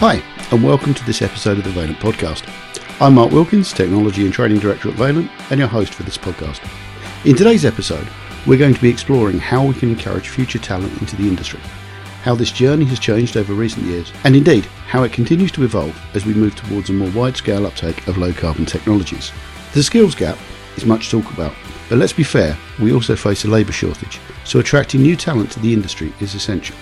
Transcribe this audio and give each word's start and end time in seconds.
Hi, 0.00 0.22
and 0.50 0.64
welcome 0.64 0.94
to 0.94 1.04
this 1.04 1.20
episode 1.20 1.58
of 1.58 1.64
the 1.64 1.78
Vaillant 1.78 1.98
Podcast. 1.98 2.48
I'm 3.02 3.16
Mark 3.16 3.32
Wilkins, 3.32 3.70
Technology 3.70 4.24
and 4.24 4.32
Training 4.32 4.58
Director 4.58 4.88
at 4.88 4.94
Vaillant, 4.94 5.28
and 5.50 5.60
your 5.60 5.68
host 5.68 5.92
for 5.92 6.04
this 6.04 6.16
podcast. 6.16 6.66
In 7.26 7.36
today's 7.36 7.66
episode, 7.66 8.08
we're 8.46 8.56
going 8.56 8.72
to 8.72 8.80
be 8.80 8.88
exploring 8.88 9.38
how 9.38 9.62
we 9.62 9.74
can 9.74 9.90
encourage 9.90 10.30
future 10.30 10.58
talent 10.58 10.98
into 11.02 11.16
the 11.16 11.28
industry, 11.28 11.60
how 12.22 12.34
this 12.34 12.50
journey 12.50 12.86
has 12.86 12.98
changed 12.98 13.36
over 13.36 13.52
recent 13.52 13.84
years, 13.84 14.10
and 14.24 14.34
indeed 14.34 14.64
how 14.64 15.02
it 15.02 15.12
continues 15.12 15.52
to 15.52 15.64
evolve 15.64 16.00
as 16.16 16.24
we 16.24 16.32
move 16.32 16.56
towards 16.56 16.88
a 16.88 16.94
more 16.94 17.10
wide 17.10 17.36
scale 17.36 17.66
uptake 17.66 18.06
of 18.06 18.16
low 18.16 18.32
carbon 18.32 18.64
technologies. 18.64 19.32
The 19.74 19.82
skills 19.82 20.14
gap 20.14 20.38
is 20.78 20.86
much 20.86 21.10
talk 21.10 21.30
about, 21.30 21.52
but 21.90 21.98
let's 21.98 22.14
be 22.14 22.22
fair, 22.22 22.56
we 22.80 22.94
also 22.94 23.16
face 23.16 23.44
a 23.44 23.48
labour 23.48 23.72
shortage, 23.72 24.18
so 24.44 24.60
attracting 24.60 25.02
new 25.02 25.14
talent 25.14 25.52
to 25.52 25.60
the 25.60 25.74
industry 25.74 26.10
is 26.20 26.34
essential. 26.34 26.74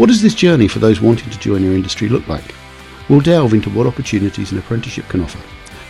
What 0.00 0.08
does 0.08 0.22
this 0.22 0.34
journey 0.34 0.66
for 0.66 0.78
those 0.78 1.02
wanting 1.02 1.28
to 1.28 1.38
join 1.38 1.62
your 1.62 1.74
industry 1.74 2.08
look 2.08 2.26
like? 2.26 2.54
We'll 3.10 3.20
delve 3.20 3.52
into 3.52 3.68
what 3.68 3.86
opportunities 3.86 4.50
an 4.50 4.56
apprenticeship 4.56 5.06
can 5.10 5.20
offer, 5.20 5.38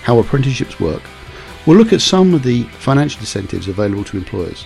how 0.03 0.19
apprenticeships 0.19 0.81
work. 0.81 1.05
We'll 1.65 1.77
look 1.77 1.93
at 1.93 2.01
some 2.01 2.35
of 2.35 2.43
the 2.43 2.65
financial 2.81 3.21
incentives 3.21 3.69
available 3.69 4.03
to 4.03 4.17
employers, 4.17 4.65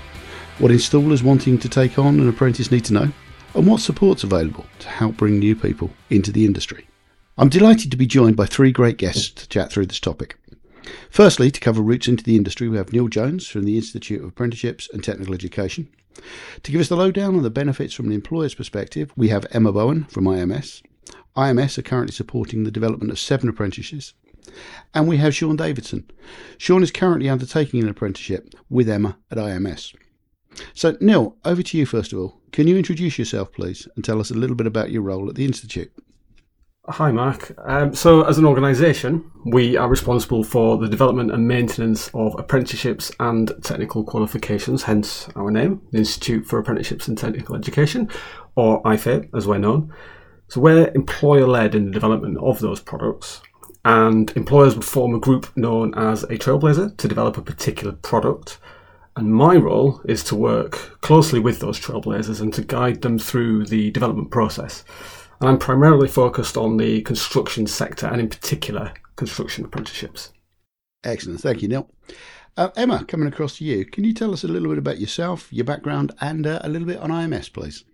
what 0.61 0.73
installers 0.73 1.23
wanting 1.23 1.59
to 1.59 1.69
take 1.69 1.99
on 1.99 2.21
an 2.21 2.29
apprentice 2.31 2.71
need 2.71 2.87
to 2.87 2.95
know, 2.95 3.13
and 3.55 3.67
what 3.67 3.83
support's 3.83 4.25
available 4.25 4.65
to 4.79 4.89
help 4.89 5.19
bring 5.19 5.39
new 5.39 5.55
people 5.55 5.91
into 6.09 6.33
the 6.33 6.47
industry. 6.47 6.89
I'm 7.37 7.51
delighted 7.51 7.91
to 7.91 7.99
be 7.99 8.07
joined 8.07 8.37
by 8.37 8.47
three 8.47 8.73
great 8.73 8.97
guests 8.97 9.29
to 9.29 9.49
chat 9.51 9.71
through 9.71 9.85
this 9.85 10.01
topic. 10.01 10.39
Firstly, 11.11 11.51
to 11.51 11.61
cover 11.61 11.83
routes 11.83 12.09
into 12.09 12.25
the 12.25 12.37
industry, 12.37 12.71
we 12.71 12.79
have 12.79 12.95
Neil 12.95 13.09
Jones 13.09 13.47
from 13.47 13.65
the 13.65 13.77
Institute 13.77 14.23
of 14.23 14.29
Apprenticeships 14.29 14.89
and 14.91 15.05
Technical 15.05 15.35
Education. 15.35 15.91
To 16.63 16.73
give 16.73 16.81
us 16.81 16.89
the 16.89 16.97
lowdown 16.97 17.37
on 17.37 17.43
the 17.43 17.51
benefits 17.51 17.95
from 17.95 18.07
an 18.07 18.13
employer's 18.13 18.55
perspective, 18.55 19.13
we 19.17 19.29
have 19.29 19.47
Emma 19.51 19.73
Bohan 19.73 20.11
from 20.11 20.25
IMS. 20.25 20.83
IMS 21.37 21.79
are 21.79 21.83
currently 21.83 22.15
supporting 22.15 22.65
the 22.65 22.71
development 22.71 23.11
of 23.11 23.19
seven 23.19 23.49
apprentices. 23.49 24.15
And 24.93 25.09
we 25.09 25.17
have 25.17 25.35
Sean 25.35 25.57
Davidson. 25.57 26.11
Sean 26.59 26.83
is 26.83 26.91
currently 26.91 27.29
undertaking 27.29 27.83
an 27.83 27.89
apprenticeship 27.89 28.55
with 28.69 28.89
Emma 28.89 29.19
at 29.31 29.39
IMS. 29.39 29.95
So, 30.73 30.97
Neil, 31.01 31.37
over 31.45 31.63
to 31.63 31.79
you 31.79 31.87
first 31.87 32.13
of 32.13 32.19
all. 32.19 32.41
Can 32.53 32.69
you 32.69 32.77
introduce 32.77 33.19
yourself, 33.19 33.53
please, 33.53 33.89
and 33.97 34.05
tell 34.05 34.21
us 34.21 34.31
a 34.31 34.35
little 34.35 34.55
bit 34.55 34.69
about 34.69 34.93
your 34.93 35.03
role 35.03 35.29
at 35.29 35.35
the 35.35 35.45
Institute? 35.45 35.93
Hi, 36.87 37.11
Mark. 37.13 37.55
Um, 37.65 37.95
so, 37.95 38.25
as 38.25 38.37
an 38.37 38.45
organisation, 38.45 39.31
we 39.47 39.75
are 39.75 39.89
responsible 39.89 40.45
for 40.45 40.77
the 40.77 40.87
development 40.87 41.31
and 41.31 41.49
maintenance 41.49 42.11
of 42.13 42.39
apprenticeships 42.39 43.11
and 43.19 43.55
technical 43.63 44.05
qualifications, 44.05 44.83
hence 44.83 45.27
our 45.35 45.51
name, 45.51 45.81
the 45.93 45.99
Institute 45.99 46.45
for 46.45 46.59
Apprenticeships 46.59 47.09
and 47.09 47.17
Technical 47.17 47.57
Education, 47.57 48.11
or 48.55 48.83
IFATE 48.83 49.31
as 49.35 49.47
we're 49.47 49.57
known. 49.57 49.95
So, 50.49 50.61
we're 50.61 50.93
employer 50.95 51.47
led 51.47 51.75
in 51.75 51.87
the 51.87 51.91
development 51.91 52.37
of 52.37 52.61
those 52.61 52.81
products, 52.81 53.41
and 53.87 54.31
employers 54.37 54.75
would 54.75 54.85
form 54.85 55.15
a 55.15 55.21
group 55.21 55.57
known 55.57 55.95
as 55.95 56.25
a 56.25 56.37
trailblazer 56.37 56.95
to 56.99 57.09
develop 57.09 57.39
a 57.39 57.43
particular 57.43 57.95
product. 57.95 58.59
And 59.17 59.33
my 59.33 59.57
role 59.57 60.03
is 60.05 60.23
to 60.25 60.37
work 60.37 61.01
closely 61.01 61.41
with 61.41 61.61
those 61.61 61.81
trailblazers 61.81 62.43
and 62.43 62.53
to 62.53 62.63
guide 62.63 63.01
them 63.01 63.19
through 63.19 63.65
the 63.67 63.91
development 63.93 64.31
process 64.31 64.85
and 65.45 65.51
I'm 65.51 65.59
primarily 65.59 66.09
focused 66.09 66.57
on 66.57 66.79
the 66.79 67.03
construction 67.03 67.67
sector 67.67 68.07
and, 68.07 68.19
in 68.19 68.31
particular, 68.31 68.95
construction 69.17 69.67
apprenticeships. 69.67 70.33
Excellent. 71.05 71.43
Thank 71.43 71.61
you, 71.61 71.69
Neil. 71.69 71.91
Uh, 72.57 72.71
Emma, 72.77 73.05
coming 73.05 73.29
across 73.29 73.59
to 73.59 73.65
you, 73.65 73.85
can 73.85 74.05
you 74.05 74.15
tell 74.15 74.33
us 74.33 74.43
a 74.43 74.49
little 74.49 74.71
bit 74.71 74.79
about 74.79 75.01
yourself, 75.01 75.53
your 75.53 75.67
background, 75.67 76.13
and 76.23 76.47
uh, 76.47 76.61
a 76.63 76.71
little 76.71 76.89
bit 76.89 76.97
on 76.97 77.11
IMS, 77.11 77.53
please? 77.53 77.85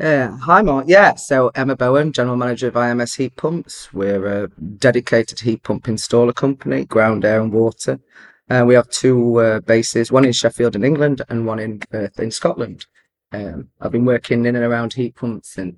Yeah, 0.00 0.38
hi 0.38 0.62
Mark. 0.62 0.86
Yeah, 0.88 1.14
so 1.16 1.48
Emma 1.54 1.76
Bohan, 1.76 2.10
General 2.10 2.38
Manager 2.38 2.68
of 2.68 2.74
IMS 2.74 3.18
Heat 3.18 3.36
Pumps. 3.36 3.92
We're 3.92 4.44
a 4.44 4.48
dedicated 4.48 5.40
heat 5.40 5.62
pump 5.62 5.84
installer 5.84 6.34
company, 6.34 6.86
ground, 6.86 7.26
air, 7.26 7.42
and 7.42 7.52
water. 7.52 8.00
Uh, 8.48 8.64
we 8.66 8.72
have 8.72 8.88
two 8.88 9.38
uh, 9.40 9.60
bases, 9.60 10.10
one 10.10 10.24
in 10.24 10.32
Sheffield 10.32 10.74
in 10.74 10.84
England 10.84 11.20
and 11.28 11.44
one 11.44 11.58
in 11.58 11.80
Perth 11.80 12.18
in 12.18 12.30
Scotland. 12.30 12.86
Um, 13.30 13.68
I've 13.80 13.92
been 13.92 14.06
working 14.06 14.46
in 14.46 14.56
and 14.56 14.64
around 14.64 14.94
heat 14.94 15.16
pumps 15.16 15.50
since 15.50 15.76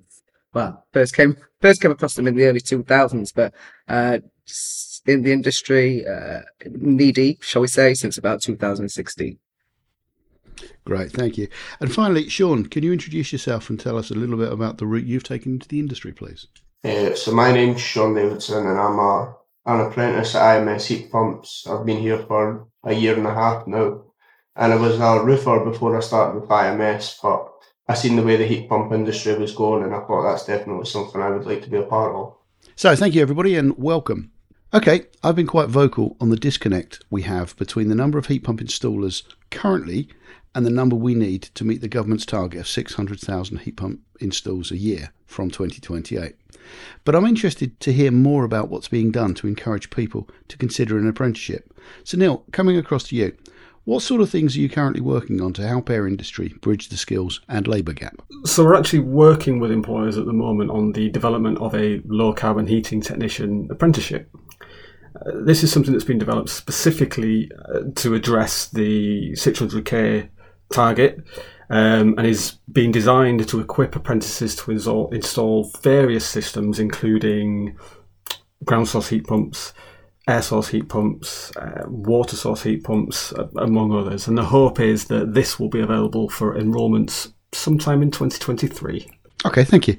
well, 0.55 0.85
first 0.93 1.15
came 1.15 1.35
first 1.61 1.81
came 1.81 1.91
across 1.91 2.15
them 2.15 2.27
in 2.27 2.35
the 2.35 2.45
early 2.45 2.61
2000s, 2.61 3.33
but 3.35 3.53
uh, 3.89 4.19
in 5.05 5.21
the 5.21 5.33
industry, 5.33 6.07
uh, 6.07 6.41
knee 6.65 7.11
deep, 7.11 7.43
shall 7.43 7.61
we 7.61 7.67
say, 7.67 7.93
since 7.93 8.17
about 8.17 8.41
2016. 8.41 9.37
Great, 10.85 11.11
thank 11.11 11.37
you. 11.37 11.47
And 11.79 11.93
finally, 11.93 12.29
Sean, 12.29 12.65
can 12.65 12.83
you 12.83 12.93
introduce 12.93 13.33
yourself 13.33 13.69
and 13.69 13.79
tell 13.79 13.97
us 13.97 14.09
a 14.09 14.15
little 14.15 14.37
bit 14.37 14.51
about 14.51 14.77
the 14.77 14.85
route 14.85 15.05
you've 15.05 15.23
taken 15.23 15.53
into 15.53 15.67
the 15.67 15.79
industry, 15.79 16.13
please? 16.13 16.47
Uh, 16.83 17.13
so 17.13 17.31
my 17.33 17.51
name's 17.51 17.81
Sean 17.81 18.15
Davidson, 18.15 18.65
and 18.65 18.79
I'm 18.79 18.97
a, 18.97 19.35
an 19.65 19.81
apprentice 19.81 20.35
at 20.35 20.61
IMS 20.61 20.85
Heat 20.85 21.11
Pumps. 21.11 21.67
I've 21.69 21.85
been 21.85 21.99
here 21.99 22.19
for 22.19 22.67
a 22.83 22.93
year 22.93 23.17
and 23.17 23.27
a 23.27 23.33
half 23.33 23.67
now, 23.67 24.03
and 24.55 24.71
I 24.71 24.75
was 24.77 24.99
a 24.99 25.21
roofer 25.23 25.65
before 25.65 25.97
I 25.97 25.99
started 25.99 26.39
with 26.39 26.49
IMS, 26.49 27.17
but 27.21 27.51
I 27.87 27.93
seen 27.93 28.15
the 28.15 28.23
way 28.23 28.35
the 28.35 28.47
heat 28.47 28.67
pump 28.67 28.91
industry 28.91 29.37
was 29.37 29.53
going, 29.53 29.83
and 29.83 29.93
I 29.93 29.99
thought 29.99 30.23
that's 30.23 30.45
definitely 30.45 30.85
something 30.85 31.21
I 31.21 31.29
would 31.29 31.45
like 31.45 31.61
to 31.63 31.69
be 31.69 31.77
a 31.77 31.83
part 31.83 32.15
of. 32.15 32.35
So, 32.75 32.95
thank 32.95 33.13
you 33.13 33.21
everybody, 33.21 33.55
and 33.55 33.77
welcome. 33.77 34.31
Okay, 34.73 35.05
I've 35.23 35.35
been 35.35 35.45
quite 35.45 35.69
vocal 35.69 36.17
on 36.19 36.29
the 36.29 36.35
disconnect 36.35 37.05
we 37.11 37.21
have 37.21 37.55
between 37.57 37.89
the 37.89 37.95
number 37.95 38.17
of 38.17 38.25
heat 38.25 38.43
pump 38.43 38.59
installers 38.59 39.21
currently 39.51 40.09
and 40.55 40.65
the 40.65 40.71
number 40.71 40.95
we 40.95 41.13
need 41.13 41.43
to 41.43 41.63
meet 41.63 41.81
the 41.81 41.87
government's 41.87 42.25
target 42.25 42.61
of 42.61 42.67
600,000 42.67 43.57
heat 43.57 43.77
pump 43.77 43.99
installs 44.19 44.71
a 44.71 44.77
year 44.77 45.11
from 45.27 45.51
2028. 45.51 46.33
But 47.03 47.15
I'm 47.15 47.27
interested 47.27 47.79
to 47.81 47.93
hear 47.93 48.09
more 48.09 48.45
about 48.45 48.69
what's 48.69 48.87
being 48.87 49.11
done 49.11 49.35
to 49.35 49.47
encourage 49.47 49.91
people 49.91 50.27
to 50.47 50.57
consider 50.57 50.97
an 50.97 51.07
apprenticeship. 51.07 51.71
So, 52.03 52.17
Neil, 52.17 52.43
coming 52.51 52.77
across 52.77 53.03
to 53.09 53.15
you, 53.15 53.37
what 53.85 54.01
sort 54.01 54.21
of 54.21 54.29
things 54.29 54.55
are 54.55 54.59
you 54.59 54.69
currently 54.69 55.01
working 55.01 55.41
on 55.41 55.53
to 55.53 55.67
help 55.67 55.89
our 55.89 56.07
industry 56.07 56.49
bridge 56.61 56.89
the 56.89 56.97
skills 56.97 57.41
and 57.47 57.67
labour 57.67 57.93
gap? 57.93 58.21
So, 58.43 58.63
we're 58.63 58.75
actually 58.75 58.99
working 58.99 59.59
with 59.59 59.71
employers 59.71 60.17
at 60.17 60.25
the 60.25 60.33
moment 60.33 60.71
on 60.71 60.91
the 60.91 61.09
development 61.09 61.59
of 61.59 61.73
a 61.75 62.01
low 62.05 62.33
carbon 62.33 62.67
heating 62.67 62.99
technician 62.99 63.67
apprenticeship. 63.71 64.29
Uh, 65.15 65.31
this 65.45 65.63
is 65.63 65.71
something 65.71 65.93
that's 65.93 66.03
been 66.03 66.17
developed 66.17 66.49
specifically 66.49 67.49
uh, 67.73 67.81
to 67.95 68.15
address 68.15 68.67
the 68.67 69.31
600k 69.33 70.29
target 70.73 71.23
um, 71.69 72.15
and 72.17 72.27
is 72.27 72.57
being 72.71 72.91
designed 72.91 73.47
to 73.47 73.59
equip 73.59 73.95
apprentices 73.95 74.55
to 74.55 74.71
install, 74.71 75.13
install 75.13 75.71
various 75.81 76.25
systems, 76.27 76.79
including 76.79 77.77
ground 78.63 78.87
source 78.87 79.09
heat 79.09 79.25
pumps, 79.27 79.73
air 80.27 80.41
source 80.41 80.69
heat 80.69 80.89
pumps, 80.89 81.55
uh, 81.57 81.83
water 81.87 82.35
source 82.35 82.63
heat 82.63 82.83
pumps, 82.83 83.31
uh, 83.33 83.47
among 83.57 83.93
others. 83.93 84.27
And 84.27 84.37
the 84.37 84.45
hope 84.45 84.79
is 84.79 85.05
that 85.05 85.33
this 85.33 85.59
will 85.59 85.69
be 85.69 85.81
available 85.81 86.29
for 86.29 86.57
enrolments 86.57 87.33
sometime 87.51 88.01
in 88.01 88.11
2023. 88.11 89.07
Okay, 89.45 89.63
thank 89.63 89.87
you. 89.87 89.97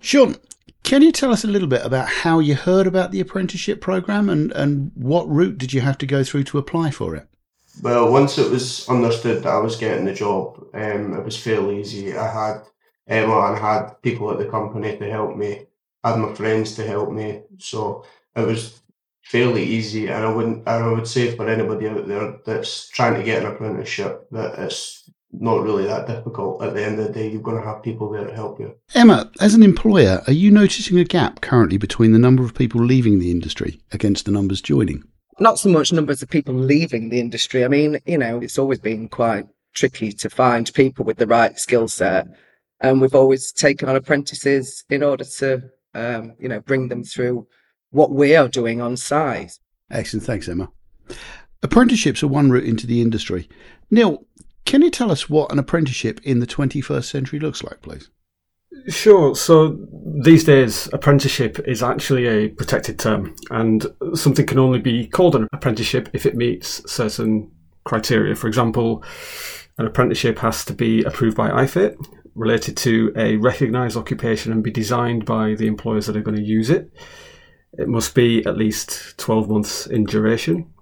Sean, 0.00 0.36
can 0.82 1.00
you 1.02 1.12
tell 1.12 1.32
us 1.32 1.44
a 1.44 1.48
little 1.48 1.68
bit 1.68 1.84
about 1.84 2.08
how 2.08 2.38
you 2.38 2.54
heard 2.54 2.86
about 2.86 3.12
the 3.12 3.20
apprenticeship 3.20 3.80
program 3.80 4.28
and, 4.28 4.52
and 4.52 4.92
what 4.94 5.28
route 5.28 5.58
did 5.58 5.72
you 5.72 5.80
have 5.80 5.96
to 5.98 6.06
go 6.06 6.22
through 6.24 6.44
to 6.44 6.58
apply 6.58 6.90
for 6.90 7.14
it? 7.14 7.26
Well, 7.80 8.12
once 8.12 8.36
it 8.36 8.50
was 8.50 8.86
understood 8.88 9.42
that 9.42 9.52
I 9.52 9.58
was 9.58 9.76
getting 9.76 10.04
the 10.04 10.12
job, 10.12 10.62
um, 10.74 11.14
it 11.14 11.24
was 11.24 11.38
fairly 11.38 11.80
easy. 11.80 12.14
I 12.14 12.30
had 12.30 12.62
Emma 13.06 13.46
and 13.46 13.58
had 13.58 14.02
people 14.02 14.30
at 14.30 14.38
the 14.38 14.50
company 14.50 14.98
to 14.98 15.10
help 15.10 15.36
me. 15.36 15.66
I 16.04 16.10
had 16.10 16.18
my 16.18 16.34
friends 16.34 16.74
to 16.74 16.86
help 16.86 17.10
me, 17.10 17.42
so 17.58 18.04
it 18.36 18.46
was 18.46 18.81
fairly 19.24 19.64
easy, 19.64 20.08
and 20.08 20.24
I 20.24 20.32
wouldn't. 20.32 20.66
I 20.68 20.86
would 20.86 21.06
say 21.06 21.36
for 21.36 21.48
anybody 21.48 21.88
out 21.88 22.06
there 22.06 22.38
that's 22.44 22.88
trying 22.88 23.14
to 23.14 23.22
get 23.22 23.42
an 23.42 23.52
apprenticeship 23.52 24.28
that 24.30 24.58
it's 24.58 25.10
not 25.32 25.62
really 25.62 25.86
that 25.86 26.06
difficult. 26.06 26.62
At 26.62 26.74
the 26.74 26.84
end 26.84 26.98
of 26.98 27.06
the 27.06 27.12
day, 27.12 27.30
you're 27.30 27.42
going 27.42 27.60
to 27.60 27.66
have 27.66 27.82
people 27.82 28.10
there 28.10 28.26
to 28.26 28.34
help 28.34 28.60
you. 28.60 28.74
Emma, 28.94 29.30
as 29.40 29.54
an 29.54 29.62
employer, 29.62 30.22
are 30.26 30.32
you 30.32 30.50
noticing 30.50 30.98
a 30.98 31.04
gap 31.04 31.40
currently 31.40 31.78
between 31.78 32.12
the 32.12 32.18
number 32.18 32.44
of 32.44 32.54
people 32.54 32.84
leaving 32.84 33.18
the 33.18 33.30
industry 33.30 33.80
against 33.92 34.26
the 34.26 34.32
numbers 34.32 34.60
joining? 34.60 35.02
Not 35.40 35.58
so 35.58 35.70
much 35.70 35.92
numbers 35.92 36.22
of 36.22 36.28
people 36.28 36.54
leaving 36.54 37.08
the 37.08 37.18
industry. 37.18 37.64
I 37.64 37.68
mean, 37.68 37.98
you 38.04 38.18
know, 38.18 38.38
it's 38.40 38.58
always 38.58 38.78
been 38.78 39.08
quite 39.08 39.46
tricky 39.74 40.12
to 40.12 40.28
find 40.28 40.72
people 40.74 41.04
with 41.04 41.16
the 41.16 41.26
right 41.26 41.58
skill 41.58 41.88
set. 41.88 42.26
And 42.80 43.00
we've 43.00 43.14
always 43.14 43.52
taken 43.52 43.88
on 43.88 43.96
apprentices 43.96 44.84
in 44.90 45.02
order 45.02 45.24
to, 45.38 45.62
um, 45.94 46.34
you 46.38 46.48
know, 46.48 46.60
bring 46.60 46.88
them 46.88 47.04
through 47.04 47.46
what 47.92 48.10
we 48.10 48.34
are 48.34 48.48
doing 48.48 48.80
on 48.80 48.96
site. 48.96 49.58
Excellent. 49.90 50.26
Thanks, 50.26 50.48
Emma. 50.48 50.70
Apprenticeships 51.62 52.22
are 52.22 52.28
one 52.28 52.50
route 52.50 52.64
into 52.64 52.86
the 52.86 53.00
industry. 53.00 53.48
Neil, 53.90 54.26
can 54.64 54.82
you 54.82 54.90
tell 54.90 55.12
us 55.12 55.30
what 55.30 55.52
an 55.52 55.58
apprenticeship 55.58 56.20
in 56.24 56.40
the 56.40 56.46
21st 56.46 57.04
century 57.04 57.38
looks 57.38 57.62
like, 57.62 57.80
please? 57.82 58.10
Sure. 58.88 59.36
So 59.36 59.78
these 60.24 60.44
days, 60.44 60.88
apprenticeship 60.92 61.60
is 61.66 61.82
actually 61.82 62.26
a 62.26 62.48
protected 62.48 62.98
term, 62.98 63.36
and 63.50 63.86
something 64.14 64.46
can 64.46 64.58
only 64.58 64.80
be 64.80 65.06
called 65.06 65.36
an 65.36 65.48
apprenticeship 65.52 66.08
if 66.12 66.26
it 66.26 66.34
meets 66.34 66.90
certain 66.90 67.50
criteria. 67.84 68.34
For 68.34 68.48
example, 68.48 69.04
an 69.78 69.86
apprenticeship 69.86 70.38
has 70.40 70.64
to 70.64 70.72
be 70.72 71.02
approved 71.04 71.36
by 71.36 71.50
IFATE, 71.50 71.94
related 72.34 72.76
to 72.78 73.12
a 73.14 73.36
recognised 73.36 73.96
occupation 73.96 74.52
and 74.52 74.64
be 74.64 74.70
designed 74.70 75.26
by 75.26 75.54
the 75.54 75.66
employers 75.66 76.06
that 76.06 76.16
are 76.16 76.22
going 76.22 76.36
to 76.36 76.42
use 76.42 76.70
it. 76.70 76.90
It 77.78 77.88
must 77.88 78.14
be 78.14 78.44
at 78.46 78.56
least 78.56 79.16
12 79.18 79.48
months 79.48 79.86
in 79.86 80.04
duration. 80.04 80.72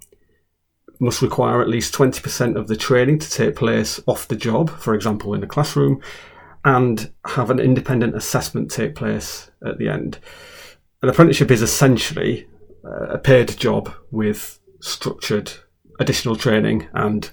It 0.89 1.01
must 1.01 1.23
require 1.23 1.61
at 1.61 1.69
least 1.69 1.95
20% 1.95 2.57
of 2.57 2.69
the 2.69 2.77
training 2.77 3.21
to 3.21 3.31
take 3.31 3.57
place 3.57 4.01
off 4.07 4.29
the 4.29 4.37
job, 4.37 4.71
for 4.71 4.95
example, 4.95 5.35
in 5.35 5.43
a 5.43 5.47
classroom, 5.47 6.01
and 6.65 7.13
have 7.27 7.51
an 7.51 7.61
independent 7.61 8.17
assessment 8.17 8.71
take 8.71 8.95
place 8.95 9.51
at 9.65 9.79
the 9.79 9.89
end. 9.89 10.19
An 11.03 11.09
apprenticeship 11.09 11.51
is 11.51 11.63
essentially 11.63 12.47
uh, 12.85 13.07
a 13.15 13.19
paid 13.19 13.57
job 13.57 13.95
with 14.11 14.59
structured 14.81 15.53
additional 15.99 16.37
training 16.37 16.89
and 16.95 17.31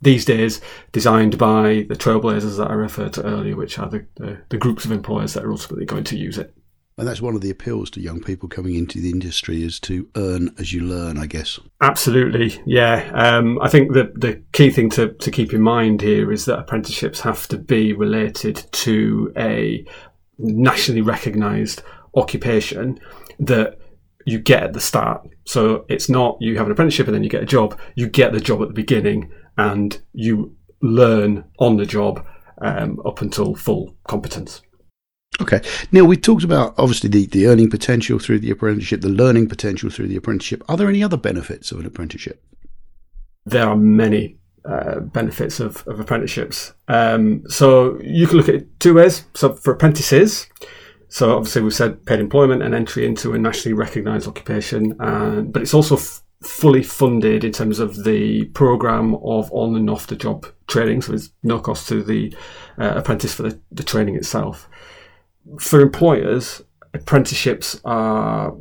these 0.00 0.24
days 0.24 0.60
designed 0.92 1.38
by 1.38 1.86
the 1.88 1.94
trailblazers 1.94 2.56
that 2.56 2.70
I 2.70 2.74
referred 2.74 3.12
to 3.14 3.24
earlier, 3.24 3.56
which 3.56 3.78
are 3.78 3.88
the, 3.88 4.06
the, 4.16 4.38
the, 4.48 4.56
groups 4.56 4.84
of 4.84 4.92
employers 4.92 5.34
that 5.34 5.44
are 5.44 5.50
ultimately 5.50 5.84
going 5.84 6.04
to 6.04 6.16
use 6.16 6.38
it. 6.38 6.54
And 6.98 7.06
that's 7.06 7.20
one 7.20 7.34
of 7.34 7.42
the 7.42 7.50
appeals 7.50 7.90
to 7.90 8.00
young 8.00 8.22
people 8.22 8.48
coming 8.48 8.74
into 8.74 9.00
the 9.00 9.10
industry 9.10 9.62
is 9.62 9.78
to 9.80 10.08
earn 10.16 10.54
as 10.58 10.72
you 10.72 10.80
learn, 10.80 11.18
I 11.18 11.26
guess. 11.26 11.60
Absolutely, 11.82 12.58
yeah. 12.64 13.10
Um, 13.14 13.60
I 13.60 13.68
think 13.68 13.92
the 13.92 14.12
the 14.14 14.42
key 14.52 14.70
thing 14.70 14.88
to, 14.90 15.12
to 15.12 15.30
keep 15.30 15.52
in 15.52 15.60
mind 15.60 16.00
here 16.00 16.32
is 16.32 16.46
that 16.46 16.58
apprenticeships 16.58 17.20
have 17.20 17.46
to 17.48 17.58
be 17.58 17.92
related 17.92 18.64
to 18.72 19.30
a 19.36 19.84
nationally 20.38 21.02
recognised 21.02 21.82
occupation 22.14 22.98
that 23.40 23.78
you 24.24 24.38
get 24.38 24.62
at 24.62 24.72
the 24.72 24.80
start. 24.80 25.28
So 25.44 25.84
it's 25.90 26.08
not 26.08 26.38
you 26.40 26.56
have 26.56 26.66
an 26.66 26.72
apprenticeship 26.72 27.08
and 27.08 27.14
then 27.14 27.24
you 27.24 27.30
get 27.30 27.42
a 27.42 27.46
job. 27.46 27.78
You 27.94 28.08
get 28.08 28.32
the 28.32 28.40
job 28.40 28.62
at 28.62 28.68
the 28.68 28.74
beginning 28.74 29.30
and 29.58 30.00
you 30.14 30.56
learn 30.80 31.44
on 31.58 31.76
the 31.76 31.86
job 31.86 32.26
um, 32.62 32.98
up 33.04 33.20
until 33.20 33.54
full 33.54 33.94
competence. 34.08 34.62
Okay. 35.40 35.60
Neil, 35.92 36.06
we 36.06 36.16
talked 36.16 36.44
about 36.44 36.74
obviously 36.78 37.10
the, 37.10 37.26
the 37.26 37.46
earning 37.46 37.68
potential 37.68 38.18
through 38.18 38.38
the 38.40 38.50
apprenticeship, 38.50 39.02
the 39.02 39.08
learning 39.08 39.48
potential 39.48 39.90
through 39.90 40.08
the 40.08 40.16
apprenticeship. 40.16 40.64
Are 40.68 40.76
there 40.76 40.88
any 40.88 41.02
other 41.02 41.16
benefits 41.18 41.72
of 41.72 41.80
an 41.80 41.86
apprenticeship? 41.86 42.42
There 43.44 43.66
are 43.66 43.76
many 43.76 44.38
uh, 44.64 45.00
benefits 45.00 45.60
of, 45.60 45.86
of 45.86 46.00
apprenticeships. 46.00 46.72
Um, 46.88 47.44
so 47.48 48.00
you 48.00 48.26
can 48.26 48.36
look 48.38 48.48
at 48.48 48.56
it 48.56 48.80
two 48.80 48.94
ways. 48.94 49.24
So 49.34 49.52
for 49.52 49.72
apprentices, 49.72 50.48
so 51.08 51.36
obviously 51.36 51.62
we've 51.62 51.74
said 51.74 52.04
paid 52.06 52.18
employment 52.18 52.62
and 52.62 52.74
entry 52.74 53.06
into 53.06 53.34
a 53.34 53.38
nationally 53.38 53.74
recognised 53.74 54.26
occupation, 54.26 55.00
uh, 55.00 55.42
but 55.42 55.62
it's 55.62 55.74
also 55.74 55.96
f- 55.96 56.22
fully 56.42 56.82
funded 56.82 57.44
in 57.44 57.52
terms 57.52 57.78
of 57.78 58.04
the 58.04 58.44
program 58.46 59.14
of 59.16 59.50
on 59.52 59.76
and 59.76 59.88
off 59.88 60.08
the 60.08 60.16
job 60.16 60.46
training. 60.66 61.02
So 61.02 61.12
there's 61.12 61.30
no 61.42 61.60
cost 61.60 61.88
to 61.88 62.02
the 62.02 62.34
uh, 62.78 62.94
apprentice 62.96 63.34
for 63.34 63.44
the, 63.44 63.60
the 63.70 63.84
training 63.84 64.16
itself. 64.16 64.68
For 65.58 65.80
employers, 65.80 66.62
apprenticeships 66.94 67.80
are, 67.84 68.54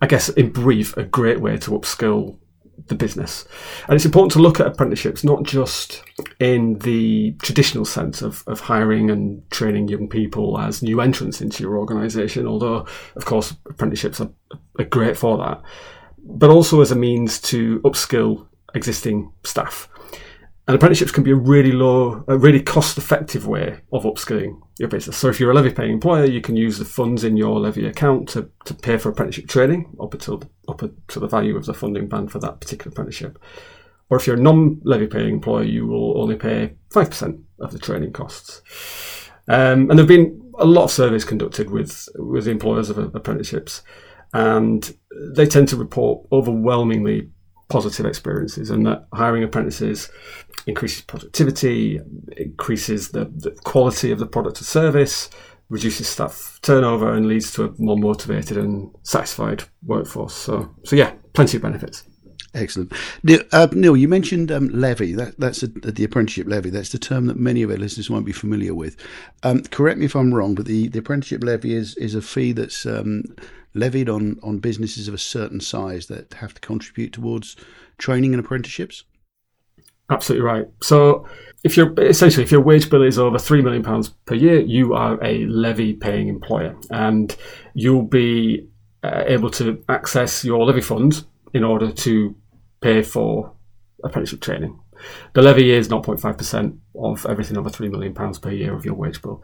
I 0.00 0.06
guess, 0.06 0.28
in 0.30 0.50
brief, 0.50 0.96
a 0.96 1.04
great 1.04 1.40
way 1.40 1.56
to 1.58 1.70
upskill 1.72 2.38
the 2.88 2.94
business. 2.94 3.46
And 3.86 3.94
it's 3.94 4.04
important 4.04 4.32
to 4.32 4.38
look 4.40 4.58
at 4.58 4.66
apprenticeships 4.66 5.22
not 5.22 5.44
just 5.44 6.02
in 6.40 6.78
the 6.80 7.32
traditional 7.42 7.84
sense 7.84 8.22
of, 8.22 8.42
of 8.46 8.60
hiring 8.60 9.10
and 9.10 9.48
training 9.50 9.88
young 9.88 10.08
people 10.08 10.58
as 10.58 10.82
new 10.82 11.00
entrants 11.00 11.40
into 11.40 11.62
your 11.62 11.78
organisation, 11.78 12.46
although, 12.46 12.86
of 13.14 13.24
course, 13.24 13.54
apprenticeships 13.66 14.20
are, 14.20 14.30
are 14.78 14.84
great 14.84 15.16
for 15.16 15.38
that 15.38 15.62
but 16.22 16.50
also 16.50 16.80
as 16.80 16.90
a 16.90 16.96
means 16.96 17.40
to 17.40 17.80
upskill 17.80 18.46
existing 18.74 19.32
staff. 19.44 19.88
And 20.68 20.76
apprenticeships 20.76 21.10
can 21.10 21.24
be 21.24 21.32
a 21.32 21.36
really 21.36 21.72
low, 21.72 22.24
a 22.28 22.38
really 22.38 22.62
cost 22.62 22.96
effective 22.96 23.48
way 23.48 23.80
of 23.92 24.04
upskilling 24.04 24.60
your 24.78 24.88
business. 24.88 25.16
So 25.16 25.28
if 25.28 25.40
you're 25.40 25.50
a 25.50 25.54
levy 25.54 25.72
paying 25.72 25.90
employer, 25.90 26.24
you 26.24 26.40
can 26.40 26.56
use 26.56 26.78
the 26.78 26.84
funds 26.84 27.24
in 27.24 27.36
your 27.36 27.58
levy 27.58 27.84
account 27.84 28.28
to, 28.30 28.48
to 28.66 28.74
pay 28.74 28.96
for 28.96 29.08
apprenticeship 29.08 29.48
training 29.48 29.96
up 30.00 30.14
until 30.14 30.42
up 30.68 30.82
to 31.08 31.20
the 31.20 31.26
value 31.26 31.56
of 31.56 31.66
the 31.66 31.74
funding 31.74 32.08
band 32.08 32.30
for 32.30 32.38
that 32.38 32.60
particular 32.60 32.92
apprenticeship. 32.92 33.42
Or 34.08 34.16
if 34.18 34.26
you're 34.26 34.36
a 34.36 34.40
non 34.40 34.80
levy 34.84 35.08
paying 35.08 35.34
employer, 35.34 35.64
you 35.64 35.86
will 35.86 36.20
only 36.20 36.36
pay 36.36 36.74
5% 36.90 37.42
of 37.58 37.72
the 37.72 37.78
training 37.78 38.12
costs. 38.12 38.62
Um, 39.48 39.90
and 39.90 39.98
there 39.98 40.04
have 40.04 40.06
been 40.06 40.52
a 40.58 40.64
lot 40.64 40.84
of 40.84 40.90
surveys 40.92 41.24
conducted 41.24 41.70
with, 41.70 42.08
with 42.14 42.46
employers 42.46 42.88
of 42.88 42.98
apprenticeships 42.98 43.82
and 44.32 44.96
they 45.34 45.46
tend 45.46 45.68
to 45.68 45.76
report 45.76 46.26
overwhelmingly 46.32 47.30
positive 47.72 48.04
experiences 48.04 48.68
and 48.68 48.84
that 48.86 49.06
hiring 49.14 49.42
apprentices 49.42 50.10
increases 50.66 51.00
productivity, 51.00 51.98
increases 52.36 53.08
the, 53.08 53.24
the 53.36 53.50
quality 53.64 54.12
of 54.12 54.18
the 54.18 54.26
product 54.26 54.60
or 54.60 54.64
service, 54.64 55.30
reduces 55.70 56.06
staff 56.06 56.58
turnover 56.60 57.14
and 57.14 57.26
leads 57.26 57.50
to 57.50 57.64
a 57.64 57.72
more 57.78 57.96
motivated 57.96 58.58
and 58.58 58.94
satisfied 59.04 59.64
workforce. 59.86 60.34
So, 60.34 60.68
so 60.84 60.96
yeah, 60.96 61.14
plenty 61.32 61.56
of 61.56 61.62
benefits. 61.62 62.04
Excellent. 62.54 62.92
Neil, 63.22 63.40
uh, 63.52 63.68
Neil 63.72 63.96
you 63.96 64.06
mentioned 64.06 64.52
um, 64.52 64.68
levy. 64.68 65.14
That, 65.14 65.40
that's 65.40 65.62
a, 65.62 65.68
the 65.68 66.04
apprenticeship 66.04 66.46
levy. 66.46 66.68
That's 66.68 66.90
the 66.90 66.98
term 66.98 67.24
that 67.28 67.38
many 67.38 67.62
of 67.62 67.70
our 67.70 67.78
listeners 67.78 68.10
won't 68.10 68.26
be 68.26 68.32
familiar 68.32 68.74
with. 68.74 68.98
Um, 69.44 69.62
correct 69.62 69.98
me 69.98 70.04
if 70.04 70.14
I'm 70.14 70.34
wrong, 70.34 70.54
but 70.54 70.66
the, 70.66 70.88
the 70.88 70.98
apprenticeship 70.98 71.42
levy 71.42 71.72
is, 71.72 71.96
is 71.96 72.14
a 72.14 72.20
fee 72.20 72.52
that's 72.52 72.84
um, 72.84 73.24
levied 73.74 74.08
on, 74.08 74.38
on 74.42 74.58
businesses 74.58 75.08
of 75.08 75.14
a 75.14 75.18
certain 75.18 75.60
size 75.60 76.06
that 76.06 76.34
have 76.34 76.54
to 76.54 76.60
contribute 76.60 77.12
towards 77.12 77.56
training 77.98 78.34
and 78.34 78.44
apprenticeships? 78.44 79.04
Absolutely 80.10 80.44
right. 80.44 80.66
So, 80.82 81.26
if 81.64 81.76
you're 81.76 81.94
essentially 82.00 82.42
if 82.42 82.50
your 82.50 82.60
wage 82.60 82.90
bill 82.90 83.02
is 83.02 83.18
over 83.18 83.38
three 83.38 83.62
million 83.62 83.82
pounds 83.82 84.10
per 84.26 84.34
year, 84.34 84.60
you 84.60 84.94
are 84.94 85.22
a 85.24 85.46
levy 85.46 85.94
paying 85.94 86.28
employer, 86.28 86.76
and 86.90 87.34
you'll 87.74 88.02
be 88.02 88.68
uh, 89.02 89.24
able 89.26 89.50
to 89.50 89.82
access 89.88 90.44
your 90.44 90.64
levy 90.66 90.80
funds 90.80 91.24
in 91.54 91.64
order 91.64 91.92
to 91.92 92.34
pay 92.80 93.02
for 93.02 93.52
apprenticeship 94.04 94.40
training. 94.40 94.78
The 95.32 95.42
levy 95.42 95.70
is 95.72 95.88
0.5% 95.88 96.78
of 96.94 97.26
everything 97.26 97.56
over 97.56 97.70
three 97.70 97.88
million 97.88 98.14
pounds 98.14 98.38
per 98.38 98.50
year 98.50 98.74
of 98.74 98.84
your 98.84 98.94
wage 98.94 99.22
bill. 99.22 99.42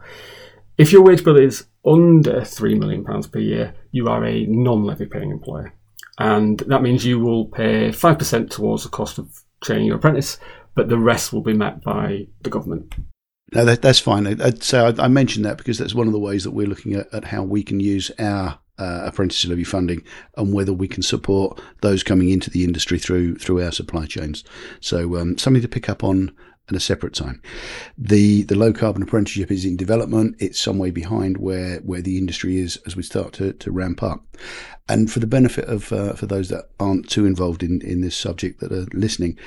If 0.79 0.93
your 0.93 1.03
wage 1.03 1.25
bill 1.25 1.35
is 1.35 1.65
under 1.85 2.39
£3 2.39 2.79
million 2.79 3.03
per 3.03 3.39
year, 3.39 3.75
you 3.91 4.07
are 4.07 4.23
a 4.23 4.45
non 4.45 4.85
levy 4.85 5.07
paying 5.07 5.29
employer. 5.29 5.73
And 6.17 6.59
that 6.59 6.81
means 6.81 7.05
you 7.05 7.19
will 7.19 7.45
pay 7.45 7.89
5% 7.89 8.49
towards 8.49 8.83
the 8.83 8.89
cost 8.89 9.17
of 9.17 9.43
training 9.61 9.87
your 9.87 9.97
apprentice, 9.97 10.37
but 10.75 10.87
the 10.87 10.97
rest 10.97 11.33
will 11.33 11.41
be 11.41 11.53
met 11.53 11.83
by 11.83 12.27
the 12.41 12.49
government. 12.49 12.95
No, 13.53 13.65
that, 13.65 13.81
that's 13.81 13.99
fine. 13.99 14.37
So 14.61 14.87
I, 14.87 15.03
I, 15.03 15.07
mentioned 15.09 15.43
that 15.43 15.57
because 15.57 15.77
that's 15.77 15.95
one 15.95 16.07
of 16.07 16.13
the 16.13 16.19
ways 16.19 16.45
that 16.45 16.51
we're 16.51 16.67
looking 16.67 16.93
at, 16.93 17.13
at 17.13 17.25
how 17.25 17.43
we 17.43 17.61
can 17.61 17.81
use 17.81 18.09
our 18.17 18.59
uh, 18.77 19.01
apprentice 19.03 19.43
levy 19.45 19.65
funding 19.65 20.01
and 20.37 20.53
whether 20.53 20.71
we 20.71 20.87
can 20.87 21.03
support 21.03 21.59
those 21.81 22.03
coming 22.03 22.29
into 22.29 22.49
the 22.49 22.63
industry 22.63 22.97
through 22.97 23.37
through 23.37 23.61
our 23.61 23.71
supply 23.71 24.05
chains. 24.05 24.45
So 24.79 25.17
um, 25.17 25.37
something 25.37 25.61
to 25.61 25.67
pick 25.67 25.89
up 25.89 26.03
on 26.03 26.31
at 26.69 26.75
a 26.75 26.79
separate 26.79 27.13
time. 27.13 27.41
The 27.97 28.43
the 28.43 28.55
low 28.55 28.71
carbon 28.71 29.03
apprenticeship 29.03 29.51
is 29.51 29.65
in 29.65 29.75
development. 29.75 30.35
It's 30.39 30.59
some 30.59 30.77
way 30.77 30.91
behind 30.91 31.37
where 31.37 31.77
where 31.79 32.01
the 32.01 32.17
industry 32.17 32.59
is 32.59 32.77
as 32.85 32.95
we 32.95 33.03
start 33.03 33.33
to, 33.33 33.53
to 33.53 33.71
ramp 33.71 34.03
up. 34.03 34.23
And 34.87 35.11
for 35.11 35.19
the 35.19 35.27
benefit 35.27 35.65
of 35.65 35.91
uh, 35.91 36.13
for 36.13 36.25
those 36.25 36.49
that 36.49 36.69
aren't 36.79 37.09
too 37.09 37.25
involved 37.25 37.63
in, 37.63 37.81
in 37.81 38.01
this 38.01 38.15
subject 38.15 38.59
that 38.59 38.71
are 38.71 38.87
listening, 38.93 39.37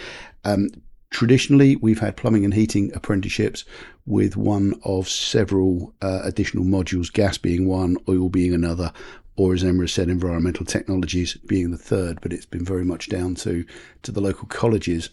um, 0.44 0.68
traditionally 1.10 1.76
we've 1.76 2.00
had 2.00 2.16
plumbing 2.16 2.44
and 2.44 2.54
heating 2.54 2.92
apprenticeships 2.94 3.64
with 4.06 4.36
one 4.36 4.74
of 4.84 5.08
several 5.08 5.94
uh, 6.02 6.20
additional 6.24 6.64
modules, 6.64 7.12
gas 7.12 7.38
being 7.38 7.66
one, 7.68 7.96
oil 8.08 8.28
being 8.28 8.52
another, 8.52 8.92
or 9.36 9.54
as 9.54 9.64
Emma 9.64 9.88
said, 9.88 10.08
environmental 10.08 10.66
technologies 10.66 11.34
being 11.46 11.70
the 11.70 11.78
third. 11.78 12.20
But 12.20 12.32
it's 12.32 12.46
been 12.46 12.64
very 12.64 12.84
much 12.84 13.08
down 13.08 13.34
to 13.36 13.64
to 14.02 14.12
the 14.12 14.20
local 14.20 14.46
colleges 14.48 15.08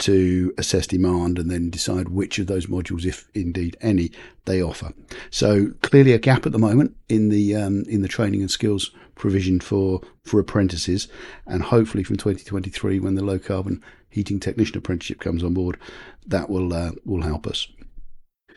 to 0.00 0.52
assess 0.58 0.86
demand 0.86 1.38
and 1.38 1.50
then 1.50 1.70
decide 1.70 2.08
which 2.08 2.38
of 2.38 2.46
those 2.46 2.66
modules, 2.66 3.04
if 3.04 3.28
indeed 3.34 3.76
any, 3.80 4.10
they 4.44 4.62
offer. 4.62 4.92
So 5.30 5.72
clearly 5.82 6.12
a 6.12 6.18
gap 6.18 6.46
at 6.46 6.52
the 6.52 6.58
moment 6.58 6.96
in 7.08 7.28
the 7.28 7.54
um, 7.56 7.84
in 7.88 8.02
the 8.02 8.08
training 8.08 8.40
and 8.40 8.50
skills 8.50 8.90
provision 9.14 9.60
for 9.60 10.00
for 10.24 10.40
apprentices, 10.40 11.08
and 11.46 11.62
hopefully 11.62 12.04
from 12.04 12.16
2023, 12.16 12.98
when 13.00 13.14
the 13.14 13.24
low 13.24 13.38
carbon 13.38 13.82
heating 14.08 14.40
technician 14.40 14.76
apprenticeship 14.76 15.20
comes 15.20 15.44
on 15.44 15.54
board, 15.54 15.78
that 16.26 16.50
will 16.50 16.72
uh, 16.72 16.92
will 17.04 17.22
help 17.22 17.46
us. 17.46 17.68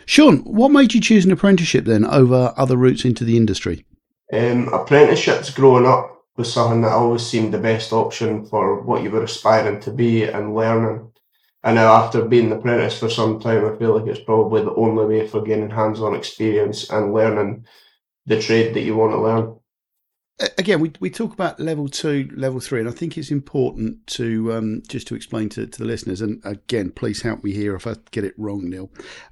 Sean, 0.06 0.40
what 0.40 0.70
made 0.70 0.94
you 0.94 1.02
choose 1.02 1.26
an 1.26 1.32
apprenticeship 1.32 1.86
then 1.86 2.06
over 2.06 2.54
other 2.58 2.76
routes 2.76 3.06
into 3.06 3.24
the 3.24 3.38
industry? 3.38 3.86
Um, 4.34 4.68
apprenticeships 4.74 5.50
growing 5.52 5.86
up 5.86 6.14
was 6.36 6.52
something 6.52 6.82
that 6.82 6.92
always 6.92 7.26
seemed 7.26 7.54
the 7.54 7.60
best 7.60 7.94
option 7.94 8.46
for 8.46 8.82
what 8.82 9.04
you 9.04 9.12
were 9.12 9.24
aspiring 9.24 9.80
to 9.82 9.92
be 9.92 10.24
and 10.24 10.56
learning. 10.56 11.12
And 11.64 11.76
now, 11.76 11.94
after 11.94 12.26
being 12.26 12.48
an 12.48 12.58
apprentice 12.58 13.00
for 13.00 13.10
some 13.10 13.40
time, 13.40 13.66
I 13.66 13.78
feel 13.78 13.98
like 13.98 14.08
it's 14.08 14.24
probably 14.24 14.64
the 14.64 14.76
only 14.76 15.06
way 15.06 15.28
for 15.28 15.42
gaining 15.42 15.70
hands 15.70 16.02
on 16.02 16.14
experience 16.14 16.90
and 16.90 17.14
learning 17.14 17.66
the 18.26 18.42
trade 18.42 18.74
that 18.74 18.82
you 18.82 18.96
want 18.96 19.14
to 19.14 19.22
learn. 19.22 19.56
again, 20.58 20.80
we, 20.80 20.92
we 21.00 21.10
talk 21.10 21.34
about 21.34 21.60
level 21.60 21.88
two, 21.88 22.30
level 22.36 22.60
three, 22.60 22.80
and 22.80 22.90
I 22.90 22.92
think 22.92 23.18
it's 23.18 23.32
important 23.32 24.06
to 24.08 24.54
um, 24.54 24.84
just 24.88 25.08
to 25.08 25.16
explain 25.16 25.50
to, 25.50 25.66
to 25.68 25.80
the 25.80 25.86
listeners. 25.86 26.22
And 26.22 26.42
again, 26.44 26.92
please 26.92 27.22
help 27.22 27.44
me 27.44 27.54
here 27.54 27.76
if 27.76 27.88
I 27.88 27.96
get 28.12 28.24
it 28.24 28.34
wrong, 28.38 28.70
Neil. 28.70 28.92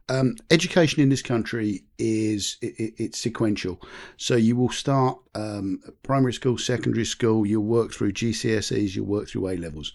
Um, 0.09 0.35
education 0.51 1.01
in 1.01 1.09
this 1.09 1.21
country 1.21 1.83
is 1.97 2.57
it, 2.61 2.93
it's 2.97 3.19
sequential, 3.19 3.81
so 4.17 4.35
you 4.35 4.55
will 4.55 4.69
start 4.69 5.17
um, 5.35 5.79
primary 6.03 6.33
school, 6.33 6.57
secondary 6.57 7.05
school. 7.05 7.45
You'll 7.45 7.63
work 7.63 7.93
through 7.93 8.13
GCSEs, 8.13 8.95
you'll 8.95 9.05
work 9.05 9.27
through 9.27 9.49
A 9.49 9.57
levels, 9.57 9.93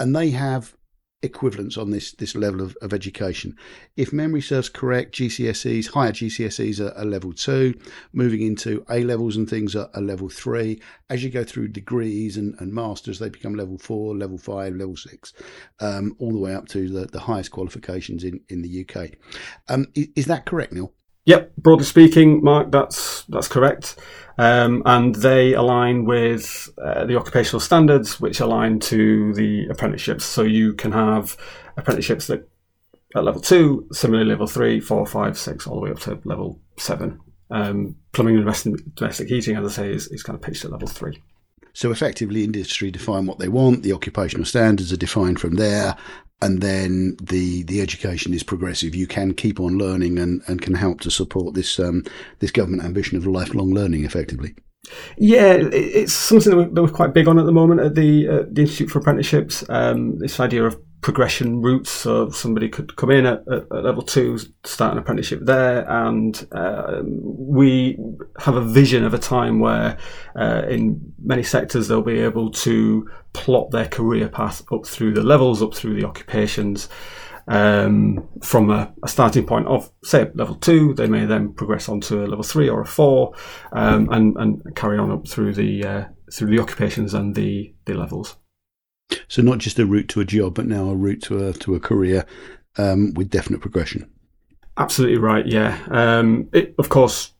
and 0.00 0.16
they 0.16 0.30
have 0.30 0.75
equivalents 1.22 1.76
on 1.76 1.90
this 1.90 2.12
this 2.12 2.34
level 2.34 2.60
of, 2.60 2.76
of 2.82 2.92
education. 2.92 3.56
If 3.96 4.12
memory 4.12 4.42
serves 4.42 4.68
correct, 4.68 5.14
GCSEs, 5.14 5.88
higher 5.88 6.12
GCSEs 6.12 6.80
are, 6.80 6.96
are 6.96 7.04
level 7.04 7.32
two, 7.32 7.74
moving 8.12 8.42
into 8.42 8.84
A 8.90 9.02
levels 9.02 9.36
and 9.36 9.48
things 9.48 9.74
are, 9.74 9.88
are, 9.94 10.02
level 10.02 10.28
three. 10.28 10.80
As 11.08 11.24
you 11.24 11.30
go 11.30 11.44
through 11.44 11.68
degrees 11.68 12.36
and, 12.36 12.54
and 12.60 12.72
masters, 12.72 13.18
they 13.18 13.28
become 13.28 13.54
level 13.54 13.78
four, 13.78 14.16
level 14.16 14.38
five, 14.38 14.74
level 14.76 14.96
six, 14.96 15.32
um, 15.80 16.14
all 16.18 16.32
the 16.32 16.38
way 16.38 16.54
up 16.54 16.68
to 16.68 16.88
the, 16.88 17.06
the 17.06 17.20
highest 17.20 17.50
qualifications 17.50 18.22
in, 18.22 18.40
in 18.48 18.62
the 18.62 18.86
UK. 18.86 19.12
Um, 19.68 19.86
is, 19.94 20.08
is 20.16 20.26
that 20.26 20.46
correct, 20.46 20.72
Neil? 20.72 20.92
Yep, 21.26 21.56
broadly 21.56 21.84
speaking, 21.84 22.42
Mark, 22.42 22.70
that's 22.70 23.24
that's 23.24 23.48
correct. 23.48 23.96
Um, 24.38 24.82
and 24.84 25.14
they 25.14 25.54
align 25.54 26.04
with 26.04 26.68
uh, 26.82 27.04
the 27.06 27.16
occupational 27.16 27.60
standards, 27.60 28.20
which 28.20 28.40
align 28.40 28.80
to 28.80 29.32
the 29.34 29.66
apprenticeships. 29.68 30.24
So 30.24 30.42
you 30.42 30.74
can 30.74 30.92
have 30.92 31.36
apprenticeships 31.76 32.26
that 32.28 32.48
at 33.16 33.24
level 33.24 33.40
two, 33.40 33.88
similarly 33.92 34.28
level 34.28 34.46
three, 34.46 34.78
four, 34.78 35.06
five, 35.06 35.38
six, 35.38 35.66
all 35.66 35.76
the 35.76 35.80
way 35.82 35.90
up 35.90 36.00
to 36.00 36.20
level 36.24 36.60
seven. 36.78 37.20
Um, 37.50 37.96
plumbing 38.12 38.36
and 38.36 38.44
domestic, 38.96 39.28
heating, 39.28 39.56
as 39.56 39.64
I 39.64 39.82
say, 39.82 39.92
is, 39.92 40.08
is 40.08 40.22
kind 40.22 40.36
of 40.36 40.42
pitched 40.42 40.64
at 40.64 40.72
level 40.72 40.88
three. 40.88 41.22
So 41.72 41.90
effectively, 41.90 42.44
industry 42.44 42.90
define 42.90 43.26
what 43.26 43.38
they 43.38 43.48
want. 43.48 43.82
The 43.82 43.92
occupational 43.92 44.46
standards 44.46 44.92
are 44.92 44.96
defined 44.96 45.40
from 45.40 45.54
there, 45.56 45.96
and 46.42 46.60
then 46.60 47.16
the 47.22 47.62
the 47.64 47.80
education 47.80 48.34
is 48.34 48.42
progressive. 48.42 48.94
You 48.94 49.06
can 49.06 49.34
keep 49.34 49.58
on 49.60 49.78
learning 49.78 50.18
and, 50.18 50.42
and 50.46 50.60
can 50.60 50.74
help 50.74 51.00
to 51.00 51.10
support 51.10 51.54
this 51.54 51.78
um, 51.78 52.04
this 52.40 52.50
government 52.50 52.84
ambition 52.84 53.16
of 53.16 53.26
lifelong 53.26 53.70
learning 53.70 54.04
effectively. 54.04 54.54
Yeah, 55.16 55.54
it's 55.72 56.12
something 56.12 56.50
that 56.50 56.56
we're, 56.56 56.68
that 56.74 56.82
we're 56.82 56.88
quite 56.88 57.12
big 57.14 57.26
on 57.26 57.38
at 57.38 57.46
the 57.46 57.52
moment 57.52 57.80
at 57.80 57.94
the 57.94 58.28
uh, 58.28 58.42
the 58.50 58.62
Institute 58.62 58.90
for 58.90 58.98
Apprenticeships. 58.98 59.64
Um, 59.68 60.18
this 60.18 60.38
idea 60.38 60.64
of 60.64 60.80
progression 61.06 61.62
routes. 61.62 61.88
So 61.88 62.30
somebody 62.30 62.68
could 62.68 62.96
come 62.96 63.12
in 63.12 63.26
at, 63.26 63.44
at, 63.46 63.62
at 63.70 63.84
level 63.84 64.02
two, 64.02 64.40
start 64.64 64.90
an 64.90 64.98
apprenticeship 64.98 65.38
there, 65.44 65.88
and 65.88 66.44
uh, 66.50 67.00
we 67.04 67.96
have 68.40 68.56
a 68.56 68.60
vision 68.60 69.04
of 69.04 69.14
a 69.14 69.18
time 69.18 69.60
where, 69.60 69.98
uh, 70.36 70.62
in 70.68 71.14
many 71.22 71.44
sectors, 71.44 71.86
they'll 71.86 72.02
be 72.02 72.18
able 72.18 72.50
to 72.50 73.08
plot 73.34 73.70
their 73.70 73.86
career 73.86 74.28
path 74.28 74.62
up 74.72 74.84
through 74.84 75.14
the 75.14 75.22
levels, 75.22 75.62
up 75.62 75.76
through 75.76 75.94
the 75.94 76.04
occupations. 76.04 76.88
Um, 77.46 78.28
from 78.42 78.70
a, 78.70 78.92
a, 79.04 79.06
starting 79.06 79.46
point 79.46 79.68
of 79.68 79.88
say 80.02 80.28
level 80.34 80.56
two, 80.56 80.92
they 80.94 81.06
may 81.06 81.24
then 81.26 81.52
progress 81.52 81.88
on 81.88 82.00
to 82.00 82.24
a 82.24 82.26
level 82.26 82.42
three 82.42 82.68
or 82.68 82.80
a 82.80 82.84
four, 82.84 83.34
um, 83.70 84.08
and, 84.10 84.36
and 84.36 84.74
carry 84.74 84.98
on 84.98 85.12
up 85.12 85.28
through 85.28 85.54
the 85.54 85.84
uh, 85.84 86.04
through 86.32 86.50
the 86.50 86.58
occupations 86.58 87.14
and 87.14 87.36
the 87.36 87.72
the 87.84 87.94
levels. 87.94 88.36
So 89.28 89.42
not 89.42 89.58
just 89.58 89.78
a 89.78 89.86
route 89.86 90.08
to 90.08 90.20
a 90.20 90.24
job, 90.24 90.54
but 90.54 90.66
now 90.66 90.88
a 90.88 90.94
route 90.94 91.22
to 91.22 91.48
a 91.48 91.52
to 91.54 91.74
a 91.74 91.80
career 91.80 92.26
um, 92.78 93.12
with 93.14 93.30
definite 93.30 93.60
progression. 93.60 94.10
Absolutely 94.76 95.18
right. 95.18 95.46
Yeah. 95.46 95.78
Um, 95.90 96.48
it 96.52 96.74
of 96.78 96.88
course 96.88 97.32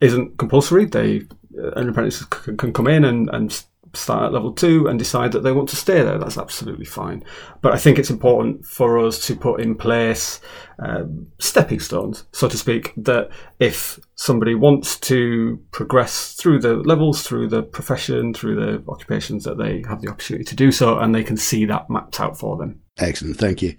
isn't 0.00 0.38
compulsory. 0.38 0.84
They 0.84 1.22
uh, 1.58 1.70
an 1.72 1.88
apprentice 1.88 2.24
can, 2.24 2.56
can 2.56 2.72
come 2.72 2.86
in 2.86 3.04
and, 3.04 3.30
and 3.30 3.64
start 3.96 4.24
at 4.24 4.32
level 4.32 4.52
two 4.52 4.86
and 4.86 4.98
decide 4.98 5.32
that 5.32 5.40
they 5.40 5.52
want 5.52 5.68
to 5.70 5.76
stay 5.76 6.02
there, 6.02 6.18
that's 6.18 6.38
absolutely 6.38 6.84
fine. 6.84 7.24
But 7.62 7.72
I 7.72 7.78
think 7.78 7.98
it's 7.98 8.10
important 8.10 8.64
for 8.64 8.98
us 8.98 9.24
to 9.26 9.36
put 9.36 9.60
in 9.60 9.74
place 9.74 10.40
um, 10.78 11.28
stepping 11.38 11.80
stones, 11.80 12.24
so 12.32 12.48
to 12.48 12.56
speak, 12.56 12.92
that 12.96 13.30
if 13.58 13.98
somebody 14.14 14.54
wants 14.54 14.98
to 15.00 15.58
progress 15.70 16.34
through 16.34 16.60
the 16.60 16.74
levels, 16.76 17.22
through 17.22 17.48
the 17.48 17.62
profession, 17.62 18.34
through 18.34 18.56
the 18.56 18.90
occupations, 18.90 19.44
that 19.44 19.58
they 19.58 19.82
have 19.88 20.02
the 20.02 20.08
opportunity 20.08 20.44
to 20.44 20.54
do 20.54 20.70
so 20.70 20.98
and 20.98 21.14
they 21.14 21.24
can 21.24 21.36
see 21.36 21.64
that 21.64 21.88
mapped 21.90 22.20
out 22.20 22.38
for 22.38 22.56
them. 22.56 22.80
Excellent, 22.98 23.36
thank 23.36 23.62
you. 23.62 23.76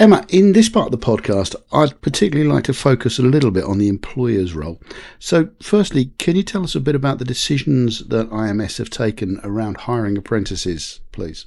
Emma, 0.00 0.24
in 0.30 0.54
this 0.54 0.70
part 0.70 0.86
of 0.86 0.98
the 0.98 1.06
podcast, 1.06 1.54
I'd 1.72 2.00
particularly 2.00 2.50
like 2.50 2.64
to 2.64 2.72
focus 2.72 3.18
a 3.18 3.22
little 3.22 3.50
bit 3.50 3.64
on 3.64 3.76
the 3.76 3.88
employer's 3.88 4.54
role. 4.54 4.80
So, 5.18 5.50
firstly, 5.60 6.12
can 6.16 6.36
you 6.36 6.42
tell 6.42 6.64
us 6.64 6.74
a 6.74 6.80
bit 6.80 6.94
about 6.94 7.18
the 7.18 7.24
decisions 7.26 8.08
that 8.08 8.30
IMS 8.30 8.78
have 8.78 8.88
taken 8.88 9.38
around 9.44 9.76
hiring 9.76 10.16
apprentices, 10.16 11.00
please? 11.12 11.44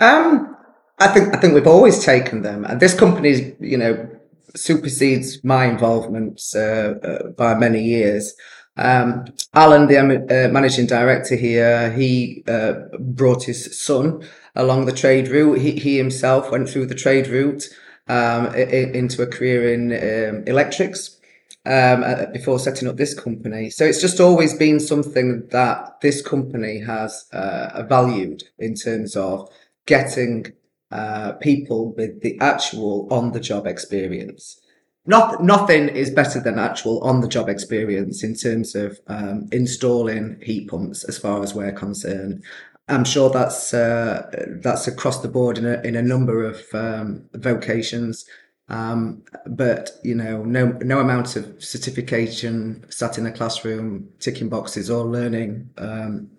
Um, 0.00 0.56
I 0.98 1.06
think 1.06 1.32
I 1.32 1.38
think 1.38 1.54
we've 1.54 1.68
always 1.68 2.04
taken 2.04 2.42
them, 2.42 2.64
and 2.64 2.80
this 2.80 2.92
company, 2.92 3.54
you 3.60 3.78
know, 3.78 4.10
supersedes 4.56 5.44
my 5.44 5.66
involvement 5.66 6.42
uh, 6.56 6.58
uh, 6.58 7.28
by 7.38 7.54
many 7.54 7.84
years. 7.84 8.34
Um, 8.78 9.26
Alan, 9.54 9.86
the 9.86 9.98
uh, 9.98 10.52
managing 10.52 10.86
director 10.86 11.36
here, 11.36 11.92
he 11.92 12.42
uh, 12.48 12.72
brought 12.98 13.44
his 13.44 13.80
son 13.80 14.24
along 14.54 14.86
the 14.86 14.92
trade 14.92 15.28
route. 15.28 15.58
He, 15.58 15.72
he 15.72 15.96
himself 15.96 16.50
went 16.50 16.68
through 16.68 16.86
the 16.86 16.94
trade 16.94 17.28
route 17.28 17.64
um, 18.08 18.54
into 18.54 19.22
a 19.22 19.26
career 19.26 19.72
in 19.72 19.92
um, 19.92 20.44
electrics 20.46 21.18
um, 21.66 22.02
uh, 22.02 22.26
before 22.32 22.58
setting 22.58 22.88
up 22.88 22.96
this 22.96 23.14
company. 23.18 23.70
So 23.70 23.84
it's 23.84 24.00
just 24.00 24.20
always 24.20 24.54
been 24.54 24.80
something 24.80 25.46
that 25.50 26.00
this 26.00 26.22
company 26.22 26.80
has 26.80 27.26
uh, 27.32 27.84
valued 27.88 28.44
in 28.58 28.74
terms 28.74 29.16
of 29.16 29.48
getting 29.86 30.52
uh, 30.90 31.32
people 31.32 31.92
with 31.92 32.22
the 32.22 32.38
actual 32.40 33.06
on 33.10 33.32
the 33.32 33.40
job 33.40 33.66
experience. 33.66 34.60
Not, 35.06 35.42
nothing 35.42 35.88
is 35.88 36.10
better 36.10 36.40
than 36.40 36.58
actual 36.58 37.00
on 37.00 37.20
the 37.20 37.28
job 37.28 37.48
experience 37.48 38.22
in 38.22 38.34
terms 38.34 38.74
of 38.74 39.00
um, 39.06 39.48
installing 39.50 40.38
heat 40.42 40.68
pumps 40.68 41.04
as 41.04 41.16
far 41.18 41.42
as 41.42 41.54
we're 41.54 41.72
concerned. 41.72 42.44
I'm 42.90 43.04
sure 43.04 43.30
that's 43.30 43.72
uh, 43.72 44.30
that's 44.62 44.86
across 44.86 45.20
the 45.20 45.28
board 45.28 45.58
in 45.58 45.66
a 45.66 45.80
in 45.82 45.96
a 45.96 46.02
number 46.02 46.44
of 46.44 46.62
um, 46.74 47.28
vocations. 47.34 48.26
Um, 48.68 49.22
but 49.46 49.90
you 50.04 50.14
know, 50.14 50.44
no 50.44 50.72
no 50.82 51.00
amount 51.00 51.36
of 51.36 51.62
certification 51.62 52.84
sat 52.90 53.18
in 53.18 53.26
a 53.26 53.32
classroom 53.32 54.08
ticking 54.18 54.48
boxes 54.48 54.90
or 54.90 55.04
learning 55.04 55.70
um, 55.78 56.30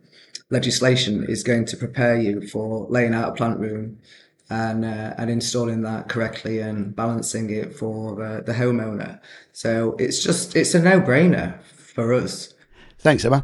legislation 0.50 1.26
is 1.28 1.44
going 1.44 1.66
to 1.66 1.78
prepare 1.78 2.20
you 2.20 2.48
for 2.48 2.86
laying 2.90 3.14
out 3.14 3.30
a 3.30 3.34
plant 3.34 3.60
room 3.60 3.98
and 4.50 4.86
uh, 4.86 5.14
and 5.18 5.30
installing 5.30 5.82
that 5.82 6.10
correctly 6.10 6.60
and 6.60 6.96
balancing 6.96 7.50
it 7.50 7.74
for 7.74 8.24
uh, 8.24 8.42
the 8.42 8.54
homeowner. 8.54 9.20
So 9.54 9.96
it's 9.98 10.22
just 10.24 10.56
it's 10.56 10.76
a 10.76 10.82
no 10.82 11.00
brainer 11.02 11.62
for 11.64 12.14
us. 12.14 12.54
Thanks, 13.00 13.26
Emma. 13.26 13.44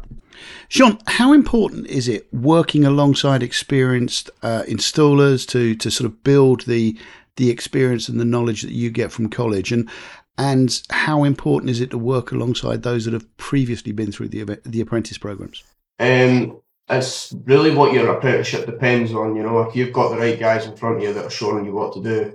Sean, 0.68 0.98
how 1.06 1.32
important 1.32 1.86
is 1.86 2.08
it 2.08 2.32
working 2.32 2.84
alongside 2.84 3.42
experienced 3.42 4.30
uh, 4.42 4.62
installers 4.68 5.48
to 5.48 5.74
to 5.74 5.90
sort 5.90 6.06
of 6.06 6.22
build 6.22 6.62
the 6.66 6.96
the 7.36 7.50
experience 7.50 8.08
and 8.08 8.20
the 8.20 8.24
knowledge 8.24 8.62
that 8.62 8.72
you 8.72 8.90
get 8.90 9.10
from 9.10 9.30
college, 9.30 9.72
and 9.72 9.88
and 10.36 10.82
how 10.90 11.24
important 11.24 11.70
is 11.70 11.80
it 11.80 11.90
to 11.90 11.98
work 11.98 12.32
alongside 12.32 12.82
those 12.82 13.06
that 13.06 13.14
have 13.14 13.36
previously 13.38 13.92
been 13.92 14.12
through 14.12 14.28
the 14.28 14.60
the 14.64 14.80
apprentice 14.82 15.16
programs? 15.16 15.64
Um, 15.98 16.60
it's 16.90 17.34
really 17.44 17.74
what 17.74 17.92
your 17.92 18.14
apprenticeship 18.14 18.66
depends 18.66 19.12
on. 19.12 19.36
You 19.36 19.44
know, 19.44 19.60
if 19.60 19.74
you've 19.74 19.92
got 19.92 20.10
the 20.10 20.18
right 20.18 20.38
guys 20.38 20.66
in 20.66 20.76
front 20.76 20.98
of 20.98 21.02
you 21.02 21.14
that 21.14 21.24
are 21.24 21.30
showing 21.30 21.64
you 21.64 21.72
what 21.72 21.94
to 21.94 22.02
do, 22.02 22.34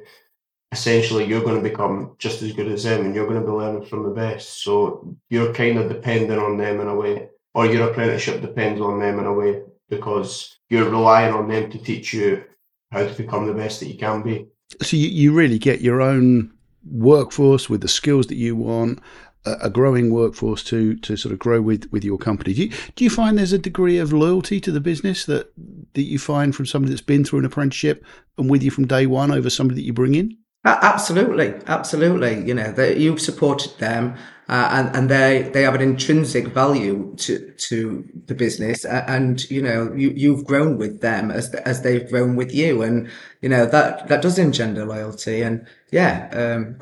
essentially 0.71 1.25
you're 1.25 1.43
going 1.43 1.61
to 1.61 1.69
become 1.69 2.15
just 2.17 2.41
as 2.41 2.51
good 2.53 2.67
as 2.67 2.83
them, 2.83 3.05
and 3.05 3.13
you're 3.13 3.27
going 3.27 3.39
to 3.39 3.45
be 3.45 3.53
learning 3.53 3.85
from 3.85 4.01
the 4.01 4.09
best. 4.09 4.63
So 4.63 5.15
you're 5.29 5.53
kind 5.53 5.77
of 5.77 5.87
dependent 5.87 6.41
on 6.41 6.57
them 6.57 6.81
in 6.81 6.87
a 6.87 6.95
way 6.95 7.29
or 7.53 7.65
your 7.65 7.89
apprenticeship 7.89 8.41
depends 8.41 8.81
on 8.81 8.99
them 8.99 9.19
in 9.19 9.25
a 9.25 9.33
way 9.33 9.61
because 9.89 10.59
you're 10.69 10.89
relying 10.89 11.33
on 11.33 11.47
them 11.47 11.69
to 11.71 11.77
teach 11.77 12.13
you 12.13 12.43
how 12.91 13.05
to 13.05 13.13
become 13.13 13.47
the 13.47 13.53
best 13.53 13.79
that 13.79 13.87
you 13.87 13.97
can 13.97 14.21
be. 14.21 14.47
So 14.81 14.97
you, 14.97 15.07
you 15.07 15.33
really 15.33 15.59
get 15.59 15.81
your 15.81 16.01
own 16.01 16.51
workforce 16.89 17.69
with 17.69 17.81
the 17.81 17.87
skills 17.87 18.27
that 18.27 18.35
you 18.35 18.55
want, 18.55 18.99
a, 19.45 19.53
a 19.63 19.69
growing 19.69 20.11
workforce 20.11 20.63
to 20.65 20.95
to 20.97 21.15
sort 21.15 21.33
of 21.33 21.39
grow 21.39 21.61
with, 21.61 21.91
with 21.91 22.03
your 22.03 22.17
company. 22.17 22.53
Do 22.53 22.63
you, 22.63 22.71
do 22.95 23.03
you 23.03 23.09
find 23.09 23.37
there's 23.37 23.53
a 23.53 23.57
degree 23.57 23.99
of 23.99 24.13
loyalty 24.13 24.59
to 24.61 24.71
the 24.71 24.79
business 24.79 25.25
that, 25.25 25.51
that 25.93 26.03
you 26.03 26.17
find 26.17 26.55
from 26.55 26.65
somebody 26.65 26.91
that's 26.91 27.01
been 27.01 27.23
through 27.23 27.39
an 27.39 27.45
apprenticeship 27.45 28.03
and 28.37 28.49
with 28.49 28.63
you 28.63 28.71
from 28.71 28.87
day 28.87 29.05
one 29.05 29.31
over 29.31 29.49
somebody 29.49 29.81
that 29.81 29.85
you 29.85 29.93
bring 29.93 30.15
in? 30.15 30.37
Absolutely, 30.65 31.53
absolutely. 31.67 32.45
You 32.47 32.53
know, 32.53 32.71
that 32.71 32.97
you've 32.97 33.19
supported 33.19 33.77
them, 33.79 34.15
uh, 34.49 34.69
and 34.71 34.95
and 34.95 35.09
they 35.09 35.49
they 35.53 35.61
have 35.61 35.75
an 35.75 35.81
intrinsic 35.81 36.47
value 36.47 37.13
to 37.17 37.51
to 37.51 38.07
the 38.25 38.35
business, 38.35 38.83
and 38.85 39.49
you 39.49 39.61
know 39.61 39.93
you 39.95 40.09
you've 40.09 40.45
grown 40.45 40.77
with 40.77 41.01
them 41.01 41.31
as 41.31 41.53
as 41.55 41.81
they've 41.81 42.09
grown 42.09 42.35
with 42.35 42.53
you, 42.53 42.81
and 42.81 43.09
you 43.41 43.49
know 43.49 43.65
that 43.65 44.07
that 44.09 44.21
does 44.21 44.37
engender 44.37 44.85
loyalty. 44.85 45.41
And 45.41 45.65
yeah, 45.91 46.29
um, 46.33 46.81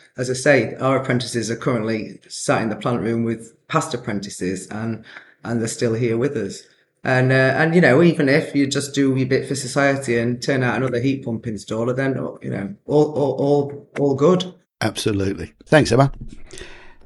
as 0.16 0.30
I 0.30 0.34
say, 0.34 0.74
our 0.76 0.96
apprentices 0.96 1.50
are 1.50 1.56
currently 1.56 2.18
sat 2.28 2.62
in 2.62 2.70
the 2.70 2.76
plant 2.76 3.02
room 3.02 3.24
with 3.24 3.54
past 3.68 3.92
apprentices, 3.92 4.66
and 4.68 5.04
and 5.44 5.60
they're 5.60 5.68
still 5.68 5.94
here 5.94 6.16
with 6.16 6.36
us. 6.36 6.62
And, 7.04 7.32
uh, 7.32 7.54
and, 7.56 7.74
you 7.74 7.80
know, 7.80 8.00
even 8.00 8.28
if 8.28 8.54
you 8.54 8.68
just 8.68 8.94
do 8.94 9.16
your 9.16 9.26
bit 9.26 9.48
for 9.48 9.56
society 9.56 10.18
and 10.18 10.40
turn 10.40 10.62
out 10.62 10.76
another 10.76 11.00
heat 11.00 11.24
pump 11.24 11.44
installer, 11.46 11.96
then, 11.96 12.14
you 12.40 12.50
know, 12.50 12.76
all, 12.86 13.12
all, 13.12 13.32
all, 13.32 13.88
all 13.98 14.14
good. 14.14 14.54
Absolutely. 14.80 15.52
Thanks, 15.66 15.90
Emma. 15.90 16.12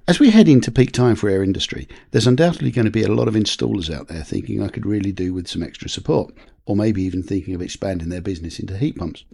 As 0.09 0.21
we 0.21 0.31
head 0.31 0.47
into 0.47 0.71
peak 0.71 0.93
time 0.93 1.17
for 1.17 1.29
our 1.29 1.43
industry, 1.43 1.89
there's 2.13 2.29
undoubtedly 2.29 2.71
going 2.71 2.85
to 2.85 2.93
be 2.93 3.03
a 3.03 3.13
lot 3.13 3.27
of 3.27 3.35
installers 3.35 3.93
out 3.93 4.07
there 4.07 4.23
thinking 4.23 4.63
I 4.63 4.69
could 4.69 4.87
really 4.87 5.11
do 5.11 5.35
with 5.35 5.49
some 5.49 5.65
extra 5.65 5.89
support, 5.89 6.33
or 6.65 6.77
maybe 6.77 7.03
even 7.03 7.25
thinking 7.25 7.57
of 7.57 7.63
expanding 7.63 8.09
their 8.09 8.21
business 8.21 8.61
into 8.61 8.79
heat 8.79 8.97
pumps. 8.97 9.25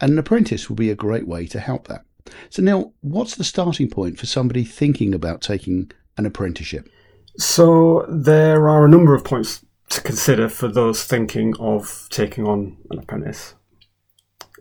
And 0.00 0.12
an 0.12 0.18
apprentice 0.18 0.70
would 0.70 0.78
be 0.78 0.88
a 0.88 0.94
great 0.94 1.28
way 1.28 1.46
to 1.48 1.60
help 1.60 1.88
that. 1.88 2.06
So, 2.48 2.62
Neil, 2.62 2.94
what's 3.02 3.34
the 3.34 3.44
starting 3.44 3.90
point 3.90 4.18
for 4.18 4.24
somebody 4.24 4.64
thinking 4.64 5.12
about 5.12 5.42
taking 5.42 5.90
an 6.16 6.24
apprenticeship? 6.24 6.88
So, 7.36 8.06
there 8.08 8.66
are 8.70 8.86
a 8.86 8.88
number 8.88 9.14
of 9.14 9.24
points 9.24 9.62
to 9.90 10.00
consider 10.00 10.48
for 10.48 10.68
those 10.68 11.04
thinking 11.04 11.54
of 11.60 12.08
taking 12.08 12.46
on 12.46 12.78
an 12.90 12.98
apprentice. 12.98 13.56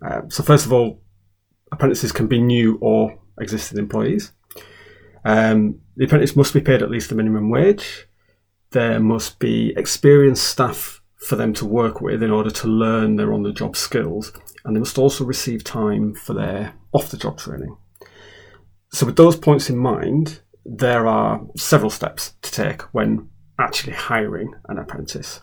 Uh, 0.06 0.24
so, 0.28 0.44
first 0.44 0.66
of 0.66 0.74
all, 0.74 1.02
apprentices 1.72 2.12
can 2.12 2.28
be 2.28 2.42
new 2.42 2.78
or 2.82 3.18
existing 3.40 3.80
employees. 3.80 4.34
Um, 5.26 5.80
the 5.96 6.06
apprentice 6.06 6.36
must 6.36 6.54
be 6.54 6.62
paid 6.62 6.82
at 6.82 6.92
least 6.92 7.10
the 7.10 7.16
minimum 7.16 7.50
wage. 7.50 8.08
There 8.72 9.00
must 9.00 9.40
be 9.40 9.74
experienced 9.78 10.46
staff 10.46 11.02
for 11.18 11.36
them 11.36 11.54
to 11.54 11.66
work 11.66 12.02
with 12.02 12.22
in 12.22 12.32
order 12.32 12.50
to 12.50 12.68
learn 12.68 13.16
their 13.16 13.34
on 13.34 13.44
the 13.44 13.54
job 13.54 13.78
skills, 13.78 14.34
and 14.66 14.76
they 14.76 14.80
must 14.80 14.98
also 14.98 15.24
receive 15.24 15.64
time 15.64 16.14
for 16.14 16.34
their 16.34 16.74
off 16.92 17.10
the 17.10 17.18
job 17.18 17.38
training. 17.38 17.78
So, 18.92 19.06
with 19.06 19.16
those 19.16 19.36
points 19.36 19.70
in 19.70 19.78
mind, 19.78 20.42
there 20.66 21.08
are 21.08 21.42
several 21.56 21.90
steps 21.90 22.34
to 22.42 22.52
take 22.52 22.82
when 22.94 23.30
actually 23.60 23.94
hiring 23.94 24.54
an 24.68 24.78
apprentice. 24.78 25.42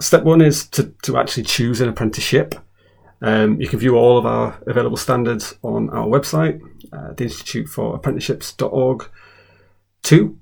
Step 0.00 0.22
one 0.22 0.40
is 0.40 0.66
to, 0.68 0.94
to 1.02 1.18
actually 1.18 1.42
choose 1.42 1.80
an 1.80 1.88
apprenticeship. 1.88 2.54
Um, 3.22 3.60
you 3.60 3.68
can 3.68 3.78
view 3.78 3.96
all 3.96 4.16
of 4.16 4.24
our 4.24 4.58
available 4.66 4.96
standards 4.96 5.54
on 5.62 5.90
our 5.90 6.06
website, 6.06 6.60
uh, 6.92 7.12
the 7.12 7.24
Institute 7.24 7.68
for 7.68 7.94
Apprenticeships.org. 7.94 9.08
Two, 10.02 10.38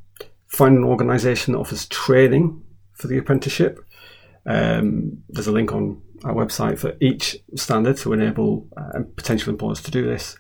find 0.46 0.76
an 0.76 0.84
organisation 0.84 1.52
that 1.52 1.58
offers 1.58 1.86
training 1.86 2.62
for 2.92 3.08
the 3.08 3.18
apprenticeship. 3.18 3.84
Um, 4.46 5.22
there's 5.28 5.46
a 5.46 5.52
link 5.52 5.72
on 5.72 6.00
our 6.24 6.34
website 6.34 6.78
for 6.78 6.96
each 7.00 7.36
standard 7.54 7.96
to 7.98 8.12
enable 8.12 8.66
uh, 8.76 9.00
potential 9.16 9.50
employers 9.50 9.82
to 9.82 9.90
do 9.90 10.04
this. 10.04 10.36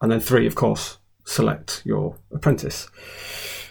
And 0.00 0.10
then 0.10 0.20
three, 0.20 0.46
of 0.46 0.54
course, 0.54 0.98
select 1.24 1.82
your 1.84 2.18
apprentice. 2.32 2.88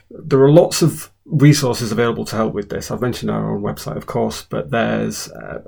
There 0.10 0.42
are 0.42 0.52
lots 0.52 0.82
of 0.82 1.12
resources 1.26 1.92
available 1.92 2.26
to 2.26 2.36
help 2.36 2.54
with 2.54 2.70
this. 2.70 2.92
I've 2.92 3.02
mentioned 3.02 3.32
our 3.32 3.56
own 3.56 3.62
website, 3.62 3.98
of 3.98 4.06
course, 4.06 4.44
but 4.44 4.72
there's 4.72 5.30
uh, 5.32 5.62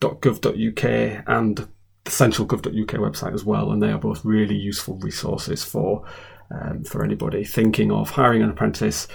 apprenticeships.gov.uk 0.00 1.24
and 1.26 1.68
the 2.04 2.10
central.gov.uk 2.10 2.94
website 3.00 3.34
as 3.34 3.44
well, 3.44 3.70
and 3.72 3.82
they 3.82 3.90
are 3.90 3.98
both 3.98 4.24
really 4.24 4.56
useful 4.56 4.98
resources 4.98 5.62
for 5.62 6.04
um, 6.50 6.82
for 6.82 7.04
anybody 7.04 7.44
thinking 7.44 7.92
of 7.92 8.10
hiring 8.10 8.42
an 8.42 8.50
apprentice 8.50 9.06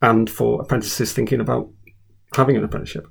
and 0.00 0.30
for 0.30 0.62
apprentices 0.62 1.12
thinking 1.12 1.40
about 1.40 1.68
having 2.34 2.56
an 2.56 2.64
apprenticeship. 2.64 3.06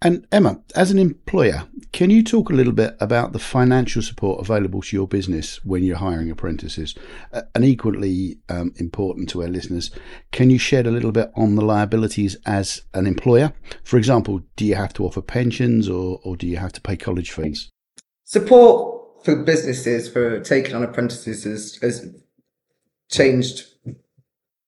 And 0.00 0.26
Emma, 0.30 0.60
as 0.76 0.92
an 0.92 0.98
employer, 0.98 1.64
can 1.90 2.08
you 2.08 2.22
talk 2.22 2.50
a 2.50 2.52
little 2.52 2.72
bit 2.72 2.96
about 3.00 3.32
the 3.32 3.40
financial 3.40 4.00
support 4.00 4.40
available 4.40 4.80
to 4.82 4.96
your 4.96 5.08
business 5.08 5.64
when 5.64 5.82
you're 5.82 5.96
hiring 5.96 6.30
apprentices? 6.30 6.94
Uh, 7.32 7.42
and 7.54 7.64
equally 7.64 8.38
um, 8.48 8.72
important 8.76 9.28
to 9.30 9.42
our 9.42 9.48
listeners, 9.48 9.90
can 10.30 10.50
you 10.50 10.58
shed 10.58 10.86
a 10.86 10.92
little 10.92 11.10
bit 11.10 11.32
on 11.34 11.56
the 11.56 11.64
liabilities 11.64 12.36
as 12.46 12.82
an 12.94 13.08
employer? 13.08 13.52
For 13.82 13.96
example, 13.96 14.42
do 14.54 14.64
you 14.64 14.76
have 14.76 14.92
to 14.94 15.04
offer 15.04 15.20
pensions 15.20 15.88
or, 15.88 16.20
or 16.22 16.36
do 16.36 16.46
you 16.46 16.58
have 16.58 16.72
to 16.74 16.80
pay 16.80 16.96
college 16.96 17.32
fees? 17.32 17.68
Support 18.24 19.24
for 19.24 19.42
businesses 19.42 20.08
for 20.08 20.38
taking 20.40 20.76
on 20.76 20.84
apprentices 20.84 21.42
has, 21.42 21.76
has 21.82 22.14
changed 23.10 23.66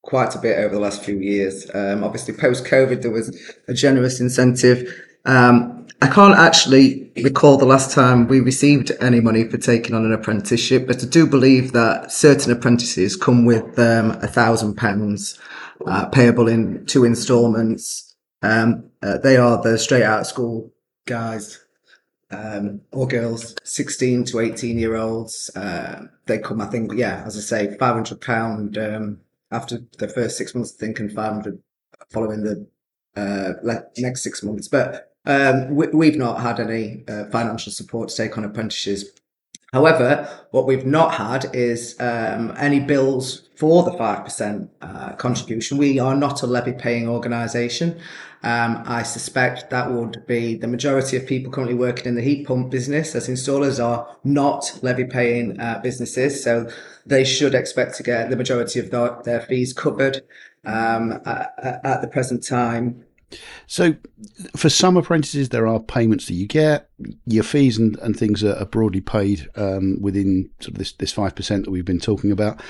quite 0.03 0.35
a 0.35 0.41
bit 0.41 0.59
over 0.59 0.75
the 0.75 0.81
last 0.81 1.05
few 1.05 1.19
years. 1.19 1.71
Um, 1.73 2.03
obviously, 2.03 2.35
post 2.35 2.65
COVID, 2.65 3.03
there 3.03 3.13
was 3.13 3.39
a 3.69 3.75
generous 3.75 4.19
incentive 4.19 4.93
um, 5.25 5.87
I 6.03 6.09
can't 6.09 6.39
actually 6.39 7.13
recall 7.23 7.59
the 7.59 7.67
last 7.67 7.95
time 7.95 8.27
we 8.27 8.41
received 8.41 8.91
any 9.01 9.21
money 9.21 9.45
for 9.45 9.59
taking 9.59 9.95
on 9.95 10.07
an 10.07 10.13
apprenticeship, 10.13 10.87
but 10.87 11.03
I 11.05 11.07
do 11.07 11.27
believe 11.27 11.73
that 11.73 12.11
certain 12.11 12.53
apprentices 12.53 13.17
come 13.17 13.45
with 13.45 13.79
um, 13.79 14.13
a 14.23 14.27
thousand 14.27 14.77
pounds 14.77 15.39
uh, 15.87 16.07
payable 16.07 16.49
in 16.49 16.87
two 16.87 17.05
instalments. 17.05 18.17
Um, 18.43 18.91
uh, 19.03 19.19
they 19.19 19.37
are 19.37 19.63
the 19.63 19.79
straight 19.79 20.03
out 20.03 20.21
of 20.21 20.27
school 20.27 20.73
guys 21.07 21.63
um, 22.31 22.81
or 22.93 23.07
girls, 23.07 23.57
16 23.65 24.25
to 24.27 24.41
18 24.41 24.79
year 24.79 24.97
olds. 24.97 25.51
Uh, 25.55 26.07
they 26.27 26.39
come, 26.39 26.63
I 26.63 26.67
think, 26.67 26.93
yeah, 26.95 27.23
as 27.27 27.37
I 27.37 27.41
say, 27.41 27.77
500 27.77 28.21
pound 28.21 28.79
um, 28.79 29.21
after 29.51 29.81
the 29.99 30.09
first 30.09 30.39
six 30.39 30.55
months, 30.55 30.75
I 30.79 30.81
think, 30.81 31.01
and 31.01 31.13
500 31.13 31.61
following 32.11 32.43
the 32.43 32.67
uh, 33.17 33.81
next 33.99 34.23
six 34.23 34.43
months. 34.43 34.69
But 34.69 35.10
um, 35.27 35.75
we, 35.75 36.07
have 36.07 36.17
not 36.17 36.41
had 36.41 36.61
any 36.61 37.05
uh, 37.09 37.25
financial 37.27 37.73
support 37.73 38.09
to 38.09 38.17
take 38.17 38.39
on 38.39 38.45
apprentices. 38.45 39.11
However, 39.73 40.29
what 40.51 40.67
we've 40.67 40.87
not 40.87 41.15
had 41.15 41.55
is 41.55 41.95
um, 42.01 42.53
any 42.59 42.81
bills 42.81 43.49
for 43.55 43.85
the 43.85 43.93
5% 43.93 44.69
uh, 44.81 45.13
contribution. 45.13 45.79
We 45.79 45.99
are 46.01 46.17
not 46.17 46.43
a 46.43 46.47
levy 46.47 46.73
paying 46.73 47.09
organisation. 47.09 48.01
Um, 48.43 48.83
I 48.87 49.03
suspect 49.03 49.71
that 49.71 49.93
would 49.93 50.27
be 50.27 50.57
the 50.57 50.67
majority 50.67 51.17
of 51.19 51.27
people 51.27 51.53
currently 51.53 51.77
working 51.77 52.07
in 52.07 52.15
the 52.15 52.23
heat 52.23 52.47
pump 52.47 52.71
business 52.71 53.15
as 53.15 53.29
installers 53.29 53.85
are 53.85 54.17
not 54.25 54.79
levy 54.83 55.05
paying 55.05 55.61
uh, 55.61 55.79
businesses. 55.83 56.43
So 56.43 56.69
they 57.07 57.23
should 57.23 57.55
expect 57.55 57.97
to 57.97 58.03
get 58.03 58.31
the 58.31 58.37
majority 58.37 58.81
of 58.81 58.91
their, 58.91 59.21
their 59.25 59.43
fees 59.43 59.73
covered 59.73 60.23
um, 60.65 61.21
at, 61.27 61.53
at 61.85 62.01
the 62.01 62.09
present 62.09 62.45
time. 62.45 63.05
So, 63.67 63.95
for 64.57 64.69
some 64.69 64.97
apprentices, 64.97 65.51
there 65.51 65.67
are 65.67 65.81
payments 65.81 66.27
that 66.27 66.35
you 66.35 66.47
get. 66.47 66.89
Your 67.27 67.45
fees 67.45 67.79
and, 67.79 67.99
and 68.01 68.17
things 68.17 68.43
are, 68.43 68.65
broadly 68.67 69.01
paid 69.01 69.49
um, 69.57 69.99
within 70.01 70.51
sort 70.61 70.73
of 70.73 70.79
this 70.79 70.93
this 70.93 71.13
five 71.13 71.35
percent 71.35 71.65
that 71.65 71.71
we've 71.71 71.85
been 71.85 72.01
talking 72.01 72.33
about. 72.33 72.61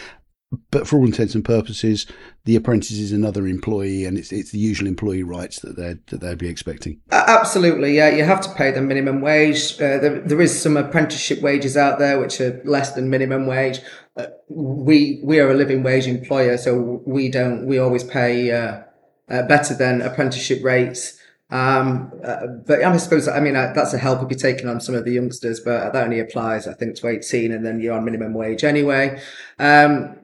But 0.72 0.88
for 0.88 0.96
all 0.96 1.06
intents 1.06 1.36
and 1.36 1.44
purposes, 1.44 2.06
the 2.44 2.56
apprentice 2.56 2.98
is 2.98 3.12
another 3.12 3.46
employee, 3.46 4.04
and 4.04 4.18
it's 4.18 4.32
it's 4.32 4.50
the 4.50 4.58
usual 4.58 4.88
employee 4.88 5.22
rights 5.22 5.60
that 5.60 5.76
they 5.76 5.94
that 6.08 6.20
they'd 6.20 6.38
be 6.38 6.48
expecting. 6.48 7.00
Absolutely, 7.12 7.96
yeah. 7.96 8.08
You 8.08 8.24
have 8.24 8.40
to 8.40 8.54
pay 8.54 8.72
the 8.72 8.80
minimum 8.80 9.20
wage. 9.20 9.74
Uh, 9.74 9.98
there, 9.98 10.20
there 10.20 10.40
is 10.40 10.60
some 10.60 10.76
apprenticeship 10.76 11.40
wages 11.40 11.76
out 11.76 12.00
there 12.00 12.18
which 12.18 12.40
are 12.40 12.60
less 12.64 12.94
than 12.94 13.10
minimum 13.10 13.46
wage. 13.46 13.78
Uh, 14.16 14.26
we 14.48 15.20
we 15.22 15.38
are 15.38 15.50
a 15.50 15.54
living 15.54 15.84
wage 15.84 16.08
employer, 16.08 16.58
so 16.58 17.00
we 17.06 17.28
don't. 17.28 17.66
We 17.66 17.78
always 17.78 18.02
pay. 18.02 18.50
Uh, 18.50 18.82
uh, 19.30 19.42
better 19.44 19.74
than 19.74 20.02
apprenticeship 20.02 20.62
rates. 20.62 21.18
Um, 21.50 22.12
uh, 22.24 22.46
but 22.66 22.82
I 22.82 22.96
suppose, 22.96 23.26
I 23.26 23.40
mean, 23.40 23.56
uh, 23.56 23.72
that's 23.74 23.92
a 23.92 23.98
help 23.98 24.22
if 24.22 24.30
you're 24.30 24.38
taking 24.38 24.68
on 24.68 24.80
some 24.80 24.94
of 24.94 25.04
the 25.04 25.12
youngsters, 25.12 25.60
but 25.60 25.92
that 25.92 26.04
only 26.04 26.20
applies, 26.20 26.68
I 26.68 26.74
think, 26.74 26.96
to 26.96 27.08
18 27.08 27.52
and 27.52 27.66
then 27.66 27.80
you're 27.80 27.94
on 27.94 28.04
minimum 28.04 28.34
wage 28.34 28.62
anyway. 28.62 29.20
Um, 29.58 30.16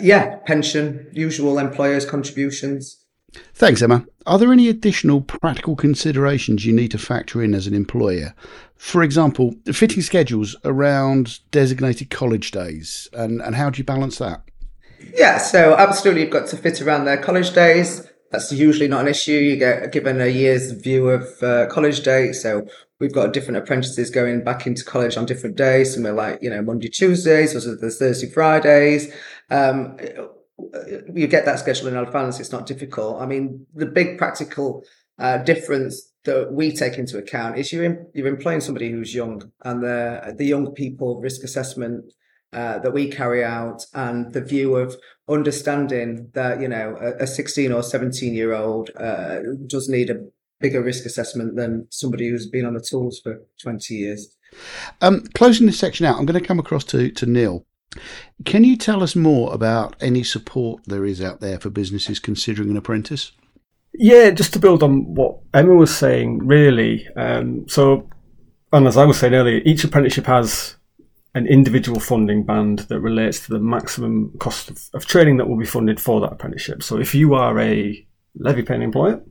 yeah, 0.00 0.36
pension, 0.46 1.08
usual 1.12 1.58
employers' 1.58 2.04
contributions. 2.04 3.04
Thanks, 3.54 3.82
Emma. 3.82 4.04
Are 4.26 4.38
there 4.38 4.52
any 4.52 4.68
additional 4.68 5.20
practical 5.20 5.76
considerations 5.76 6.66
you 6.66 6.72
need 6.72 6.90
to 6.90 6.98
factor 6.98 7.42
in 7.42 7.54
as 7.54 7.66
an 7.66 7.74
employer? 7.74 8.34
For 8.76 9.02
example, 9.02 9.54
fitting 9.72 10.02
schedules 10.02 10.56
around 10.64 11.40
designated 11.50 12.10
college 12.10 12.50
days, 12.50 13.08
and, 13.12 13.40
and 13.40 13.54
how 13.54 13.70
do 13.70 13.78
you 13.78 13.84
balance 13.84 14.18
that? 14.18 14.42
Yeah, 15.14 15.38
so 15.38 15.76
absolutely, 15.76 16.22
you've 16.22 16.30
got 16.30 16.48
to 16.48 16.56
fit 16.56 16.82
around 16.82 17.04
their 17.04 17.16
college 17.16 17.54
days 17.54 18.07
that's 18.30 18.52
usually 18.52 18.88
not 18.88 19.02
an 19.02 19.08
issue. 19.08 19.32
You 19.32 19.56
get 19.56 19.92
given 19.92 20.20
a 20.20 20.26
year's 20.26 20.72
view 20.72 21.08
of 21.08 21.42
uh, 21.42 21.66
college 21.66 22.02
dates. 22.02 22.42
So 22.42 22.66
we've 23.00 23.12
got 23.12 23.32
different 23.32 23.56
apprentices 23.58 24.10
going 24.10 24.44
back 24.44 24.66
into 24.66 24.84
college 24.84 25.16
on 25.16 25.26
different 25.26 25.56
days. 25.56 25.94
Some 25.94 26.06
are 26.06 26.12
like, 26.12 26.42
you 26.42 26.50
know, 26.50 26.62
Monday, 26.62 26.88
Tuesdays, 26.88 27.54
or 27.54 27.76
there's 27.76 27.98
Thursday, 27.98 28.28
Fridays. 28.28 29.12
Um, 29.50 29.96
you 31.14 31.26
get 31.26 31.44
that 31.44 31.58
schedule 31.58 31.88
in 31.88 31.96
advance. 31.96 32.40
It's 32.40 32.52
not 32.52 32.66
difficult. 32.66 33.20
I 33.20 33.26
mean, 33.26 33.66
the 33.74 33.86
big 33.86 34.18
practical 34.18 34.84
uh, 35.18 35.38
difference 35.38 36.12
that 36.24 36.52
we 36.52 36.72
take 36.72 36.98
into 36.98 37.16
account 37.16 37.58
is 37.58 37.72
you're, 37.72 38.06
you're 38.12 38.26
employing 38.26 38.60
somebody 38.60 38.90
who's 38.90 39.14
young 39.14 39.50
and 39.64 39.82
the, 39.82 40.34
the 40.36 40.44
young 40.44 40.72
people 40.72 41.20
risk 41.20 41.42
assessment 41.42 42.12
uh, 42.52 42.78
that 42.78 42.92
we 42.92 43.10
carry 43.10 43.44
out 43.44 43.84
and 43.94 44.32
the 44.32 44.40
view 44.40 44.76
of 44.76 44.96
understanding 45.28 46.30
that, 46.34 46.60
you 46.60 46.68
know, 46.68 46.96
a, 47.00 47.24
a 47.24 47.26
16 47.26 47.72
or 47.72 47.82
17 47.82 48.34
year 48.34 48.54
old 48.54 48.90
uh, 48.96 49.40
does 49.66 49.88
need 49.88 50.10
a 50.10 50.24
bigger 50.60 50.82
risk 50.82 51.04
assessment 51.04 51.56
than 51.56 51.86
somebody 51.90 52.28
who's 52.28 52.48
been 52.48 52.64
on 52.64 52.74
the 52.74 52.80
tools 52.80 53.20
for 53.22 53.42
20 53.62 53.94
years. 53.94 54.36
Um, 55.00 55.24
closing 55.34 55.66
this 55.66 55.78
section 55.78 56.06
out, 56.06 56.18
I'm 56.18 56.26
going 56.26 56.40
to 56.40 56.46
come 56.46 56.58
across 56.58 56.84
to, 56.84 57.10
to 57.10 57.26
Neil. 57.26 57.64
Can 58.44 58.64
you 58.64 58.76
tell 58.76 59.02
us 59.02 59.16
more 59.16 59.52
about 59.52 59.96
any 60.00 60.22
support 60.22 60.82
there 60.86 61.04
is 61.04 61.22
out 61.22 61.40
there 61.40 61.58
for 61.58 61.70
businesses 61.70 62.18
considering 62.18 62.70
an 62.70 62.76
apprentice? 62.76 63.32
Yeah, 63.94 64.30
just 64.30 64.52
to 64.52 64.58
build 64.58 64.82
on 64.82 65.14
what 65.14 65.38
Emma 65.54 65.74
was 65.74 65.94
saying, 65.94 66.46
really. 66.46 67.06
Um, 67.16 67.66
so, 67.68 68.08
and 68.72 68.86
as 68.86 68.96
I 68.96 69.04
was 69.04 69.18
saying 69.18 69.34
earlier, 69.34 69.60
each 69.64 69.84
apprenticeship 69.84 70.26
has 70.26 70.76
an 71.38 71.46
individual 71.46 72.00
funding 72.00 72.44
band 72.44 72.80
that 72.80 73.00
relates 73.00 73.40
to 73.40 73.52
the 73.52 73.60
maximum 73.60 74.32
cost 74.38 74.70
of, 74.70 74.90
of 74.92 75.06
training 75.06 75.36
that 75.36 75.48
will 75.48 75.56
be 75.56 75.64
funded 75.66 76.00
for 76.00 76.20
that 76.20 76.32
apprenticeship. 76.32 76.82
So, 76.82 76.98
if 76.98 77.14
you 77.14 77.34
are 77.34 77.58
a 77.58 78.06
levy 78.34 78.62
paying 78.62 78.82
employer, 78.82 79.22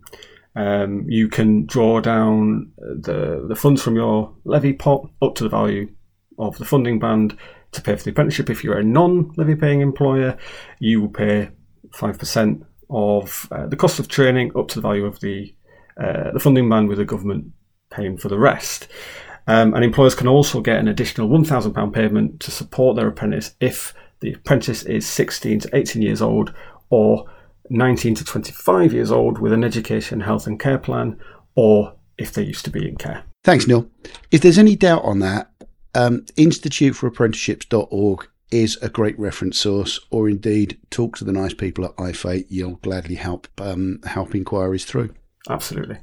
um, 0.55 1.05
you 1.07 1.27
can 1.29 1.65
draw 1.65 1.99
down 1.99 2.71
the, 2.77 3.45
the 3.47 3.55
funds 3.55 3.83
from 3.83 3.95
your 3.95 4.33
levy 4.45 4.73
pot 4.73 5.07
up 5.21 5.35
to 5.35 5.43
the 5.43 5.49
value 5.49 5.89
of 6.39 6.57
the 6.57 6.65
funding 6.65 6.97
band 6.97 7.37
to 7.73 7.81
pay 7.81 7.95
for 7.95 8.03
the 8.03 8.11
apprenticeship. 8.11 8.49
If 8.49 8.63
you're 8.63 8.79
a 8.79 8.83
non 8.83 9.31
levy 9.37 9.55
paying 9.55 9.81
employer, 9.81 10.37
you 10.79 11.01
will 11.01 11.09
pay 11.09 11.49
5% 11.93 12.65
of 12.89 13.47
uh, 13.51 13.67
the 13.67 13.75
cost 13.75 13.99
of 13.99 14.07
training 14.07 14.51
up 14.57 14.69
to 14.69 14.75
the 14.75 14.81
value 14.81 15.05
of 15.05 15.19
the, 15.19 15.53
uh, 16.01 16.31
the 16.31 16.39
funding 16.39 16.69
band 16.69 16.87
with 16.87 16.97
the 16.97 17.05
government 17.05 17.51
paying 17.91 18.17
for 18.17 18.29
the 18.29 18.39
rest. 18.39 18.87
Um, 19.47 19.73
and 19.73 19.83
employers 19.83 20.15
can 20.15 20.27
also 20.27 20.61
get 20.61 20.79
an 20.79 20.87
additional 20.87 21.29
£1,000 21.29 21.93
payment 21.93 22.39
to 22.41 22.51
support 22.51 22.95
their 22.95 23.07
apprentice 23.07 23.55
if 23.61 23.93
the 24.19 24.33
apprentice 24.33 24.83
is 24.83 25.07
16 25.07 25.61
to 25.61 25.75
18 25.75 26.01
years 26.01 26.21
old 26.21 26.53
or 26.89 27.25
19 27.69 28.15
to 28.15 28.25
25 28.25 28.93
years 28.93 29.11
old 29.11 29.39
with 29.39 29.53
an 29.53 29.63
education, 29.63 30.21
health, 30.21 30.47
and 30.47 30.59
care 30.59 30.77
plan, 30.77 31.19
or 31.55 31.93
if 32.17 32.33
they 32.33 32.43
used 32.43 32.65
to 32.65 32.71
be 32.71 32.87
in 32.87 32.95
care. 32.95 33.23
Thanks, 33.43 33.67
Neil. 33.67 33.89
If 34.31 34.41
there's 34.41 34.57
any 34.57 34.75
doubt 34.75 35.03
on 35.03 35.19
that, 35.19 35.51
um, 35.95 36.21
instituteforapprenticeships.org 36.37 38.27
is 38.51 38.77
a 38.81 38.89
great 38.89 39.19
reference 39.19 39.59
source, 39.59 39.99
or 40.09 40.29
indeed 40.29 40.79
talk 40.89 41.17
to 41.17 41.23
the 41.23 41.33
nice 41.33 41.53
people 41.53 41.85
at 41.85 41.95
IFA. 41.97 42.45
You'll 42.49 42.77
gladly 42.77 43.15
help 43.15 43.47
um, 43.59 43.99
help 44.05 44.33
inquiries 44.35 44.85
through. 44.85 45.13
Absolutely. 45.49 45.97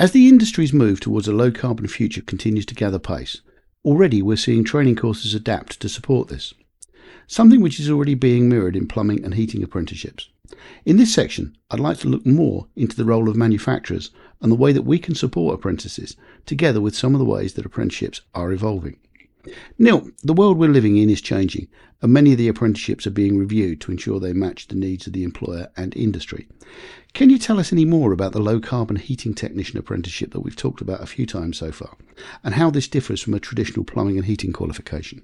As 0.00 0.12
the 0.12 0.28
industry's 0.28 0.72
move 0.72 1.00
towards 1.00 1.26
a 1.26 1.32
low 1.32 1.50
carbon 1.50 1.88
future 1.88 2.22
continues 2.22 2.64
to 2.66 2.74
gather 2.76 3.00
pace, 3.00 3.40
already 3.84 4.22
we're 4.22 4.36
seeing 4.36 4.62
training 4.62 4.94
courses 4.94 5.34
adapt 5.34 5.80
to 5.80 5.88
support 5.88 6.28
this. 6.28 6.54
Something 7.26 7.60
which 7.60 7.80
is 7.80 7.90
already 7.90 8.14
being 8.14 8.48
mirrored 8.48 8.76
in 8.76 8.86
plumbing 8.86 9.24
and 9.24 9.34
heating 9.34 9.60
apprenticeships. 9.60 10.28
In 10.84 10.98
this 10.98 11.12
section, 11.12 11.58
I'd 11.68 11.80
like 11.80 11.98
to 11.98 12.08
look 12.08 12.24
more 12.24 12.68
into 12.76 12.94
the 12.94 13.04
role 13.04 13.28
of 13.28 13.34
manufacturers 13.34 14.12
and 14.40 14.52
the 14.52 14.56
way 14.56 14.70
that 14.70 14.82
we 14.82 15.00
can 15.00 15.16
support 15.16 15.56
apprentices, 15.56 16.16
together 16.46 16.80
with 16.80 16.94
some 16.94 17.12
of 17.12 17.18
the 17.18 17.24
ways 17.24 17.54
that 17.54 17.66
apprenticeships 17.66 18.20
are 18.36 18.52
evolving. 18.52 18.98
Neil, 19.78 20.08
the 20.22 20.32
world 20.32 20.58
we're 20.58 20.68
living 20.68 20.96
in 20.96 21.10
is 21.10 21.20
changing, 21.20 21.68
and 22.02 22.12
many 22.12 22.32
of 22.32 22.38
the 22.38 22.48
apprenticeships 22.48 23.06
are 23.06 23.10
being 23.10 23.38
reviewed 23.38 23.80
to 23.80 23.90
ensure 23.90 24.20
they 24.20 24.32
match 24.32 24.68
the 24.68 24.74
needs 24.74 25.06
of 25.06 25.12
the 25.12 25.24
employer 25.24 25.68
and 25.76 25.96
industry. 25.96 26.48
Can 27.14 27.30
you 27.30 27.38
tell 27.38 27.58
us 27.58 27.72
any 27.72 27.84
more 27.84 28.12
about 28.12 28.32
the 28.32 28.40
low 28.40 28.60
carbon 28.60 28.96
heating 28.96 29.34
technician 29.34 29.78
apprenticeship 29.78 30.32
that 30.32 30.40
we've 30.40 30.56
talked 30.56 30.80
about 30.80 31.02
a 31.02 31.06
few 31.06 31.26
times 31.26 31.58
so 31.58 31.72
far, 31.72 31.96
and 32.44 32.54
how 32.54 32.70
this 32.70 32.88
differs 32.88 33.20
from 33.20 33.34
a 33.34 33.40
traditional 33.40 33.84
plumbing 33.84 34.16
and 34.16 34.26
heating 34.26 34.52
qualification? 34.52 35.22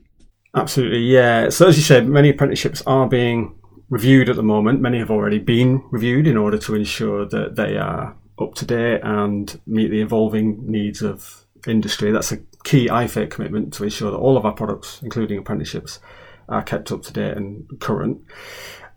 Absolutely, 0.56 1.00
yeah. 1.00 1.48
So, 1.48 1.68
as 1.68 1.76
you 1.76 1.82
said, 1.82 2.08
many 2.08 2.30
apprenticeships 2.30 2.82
are 2.86 3.08
being 3.08 3.56
reviewed 3.90 4.28
at 4.28 4.36
the 4.36 4.42
moment. 4.42 4.80
Many 4.80 4.98
have 4.98 5.10
already 5.10 5.38
been 5.38 5.82
reviewed 5.90 6.26
in 6.26 6.36
order 6.36 6.58
to 6.58 6.74
ensure 6.74 7.26
that 7.26 7.56
they 7.56 7.76
are 7.76 8.16
up 8.40 8.54
to 8.54 8.64
date 8.64 9.00
and 9.02 9.60
meet 9.66 9.90
the 9.90 10.00
evolving 10.00 10.70
needs 10.70 11.02
of 11.02 11.44
industry. 11.66 12.10
That's 12.10 12.32
a 12.32 12.38
key 12.64 12.88
IFATE 12.88 13.30
commitment 13.30 13.72
to 13.74 13.84
ensure 13.84 14.10
that 14.10 14.18
all 14.18 14.36
of 14.36 14.44
our 14.44 14.52
products, 14.52 15.00
including 15.02 15.38
apprenticeships, 15.38 16.00
are 16.48 16.62
kept 16.62 16.90
up 16.90 17.02
to 17.02 17.12
date 17.12 17.36
and 17.36 17.66
current. 17.80 18.20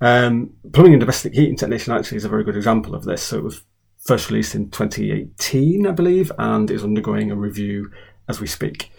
Um, 0.02 0.52
plumbing 0.74 0.94
and 0.94 1.00
domestic 1.00 1.34
heating 1.34 1.56
technician 1.56 1.94
actually 1.94 2.18
is 2.18 2.26
a 2.26 2.30
very 2.30 2.44
good 2.44 2.58
example 2.58 2.96
of 2.96 3.04
this. 3.04 3.22
So 3.22 3.38
it 3.38 3.44
was 3.44 3.62
first 4.00 4.30
released 4.30 4.56
in 4.56 4.70
2018, 4.70 5.86
I 5.86 5.92
believe, 5.92 6.32
and 6.38 6.72
is 6.72 6.84
undergoing 6.84 7.32
a 7.32 7.36
review 7.36 7.92
as 8.28 8.40
we 8.40 8.48
speak. 8.48 8.92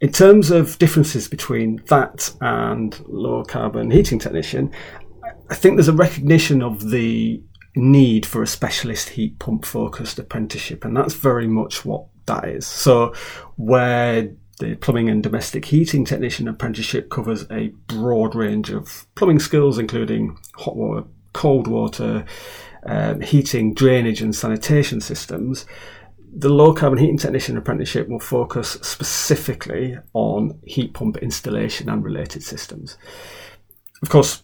In 0.00 0.12
terms 0.12 0.50
of 0.50 0.78
differences 0.78 1.28
between 1.28 1.82
that 1.88 2.32
and 2.40 2.98
low 3.06 3.44
carbon 3.44 3.90
heating 3.90 4.18
technician, 4.18 4.72
I 5.50 5.54
think 5.54 5.76
there's 5.76 5.88
a 5.88 5.92
recognition 5.92 6.62
of 6.62 6.90
the 6.90 7.42
need 7.76 8.24
for 8.24 8.42
a 8.42 8.46
specialist 8.46 9.10
heat 9.10 9.38
pump 9.38 9.64
focused 9.64 10.18
apprenticeship, 10.18 10.84
and 10.84 10.96
that's 10.96 11.14
very 11.14 11.46
much 11.46 11.84
what 11.84 12.06
that 12.30 12.48
is. 12.48 12.66
So, 12.66 13.14
where 13.56 14.30
the 14.58 14.76
plumbing 14.76 15.08
and 15.08 15.22
domestic 15.22 15.64
heating 15.64 16.04
technician 16.04 16.48
apprenticeship 16.48 17.10
covers 17.10 17.46
a 17.50 17.68
broad 17.86 18.34
range 18.34 18.70
of 18.70 19.06
plumbing 19.14 19.38
skills, 19.38 19.78
including 19.78 20.38
hot 20.56 20.76
water, 20.76 21.06
cold 21.32 21.66
water, 21.66 22.24
um, 22.84 23.20
heating, 23.20 23.74
drainage, 23.74 24.22
and 24.22 24.34
sanitation 24.34 25.00
systems 25.00 25.66
the 26.32 26.48
low 26.48 26.72
carbon 26.72 26.98
heating 26.98 27.18
technician 27.18 27.56
apprenticeship 27.56 28.08
will 28.08 28.20
focus 28.20 28.78
specifically 28.82 29.98
on 30.12 30.58
heat 30.64 30.94
pump 30.94 31.16
installation 31.18 31.88
and 31.88 32.04
related 32.04 32.42
systems. 32.42 32.96
Of 34.02 34.10
course, 34.10 34.42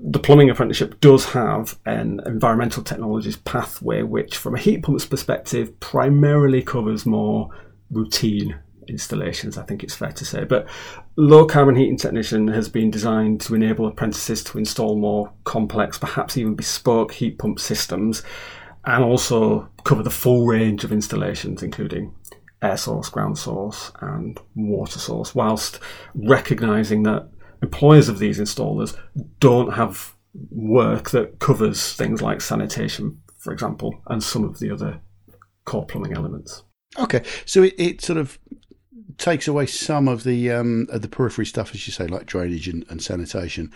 the 0.00 0.18
plumbing 0.18 0.50
apprenticeship 0.50 1.00
does 1.00 1.26
have 1.26 1.78
an 1.86 2.20
environmental 2.26 2.82
technologies 2.82 3.36
pathway, 3.36 4.02
which, 4.02 4.36
from 4.36 4.54
a 4.54 4.58
heat 4.58 4.82
pump's 4.82 5.06
perspective, 5.06 5.78
primarily 5.80 6.62
covers 6.62 7.06
more 7.06 7.50
routine 7.90 8.58
installations, 8.88 9.56
I 9.56 9.62
think 9.62 9.82
it's 9.82 9.94
fair 9.94 10.12
to 10.12 10.24
say. 10.24 10.44
But 10.44 10.66
low 11.16 11.46
carbon 11.46 11.76
heating 11.76 11.96
technician 11.96 12.48
has 12.48 12.68
been 12.68 12.90
designed 12.90 13.40
to 13.42 13.54
enable 13.54 13.86
apprentices 13.86 14.42
to 14.44 14.58
install 14.58 14.96
more 14.96 15.32
complex, 15.44 15.98
perhaps 15.98 16.36
even 16.36 16.54
bespoke 16.54 17.12
heat 17.12 17.38
pump 17.38 17.60
systems 17.60 18.22
and 18.84 19.04
also 19.04 19.68
cover 19.84 20.02
the 20.02 20.10
full 20.10 20.46
range 20.46 20.84
of 20.84 20.92
installations, 20.92 21.62
including 21.62 22.12
air 22.62 22.76
source, 22.76 23.08
ground 23.08 23.38
source, 23.38 23.92
and 24.00 24.38
water 24.54 24.98
source, 24.98 25.34
whilst 25.34 25.78
recognizing 26.14 27.02
that 27.04 27.28
employers 27.62 28.08
of 28.08 28.18
these 28.18 28.38
installers 28.38 28.96
don't 29.38 29.72
have 29.74 30.14
work 30.50 31.10
that 31.10 31.38
covers 31.38 31.92
things 31.94 32.20
like 32.20 32.40
sanitation, 32.40 33.22
for 33.38 33.52
example, 33.52 34.02
and 34.06 34.22
some 34.22 34.44
of 34.44 34.58
the 34.58 34.70
other 34.70 35.00
core 35.64 35.86
plumbing 35.86 36.14
elements. 36.14 36.64
Okay, 36.98 37.22
so 37.46 37.62
it, 37.62 37.74
it 37.78 38.00
sort 38.00 38.18
of 38.18 38.38
takes 39.18 39.46
away 39.48 39.66
some 39.66 40.08
of 40.08 40.24
the 40.24 40.50
um, 40.50 40.86
of 40.90 41.02
the 41.02 41.08
periphery 41.08 41.46
stuff, 41.46 41.74
as 41.74 41.86
you 41.86 41.92
say, 41.92 42.06
like 42.06 42.26
drainage 42.26 42.68
and, 42.68 42.84
and 42.88 43.02
sanitation. 43.02 43.72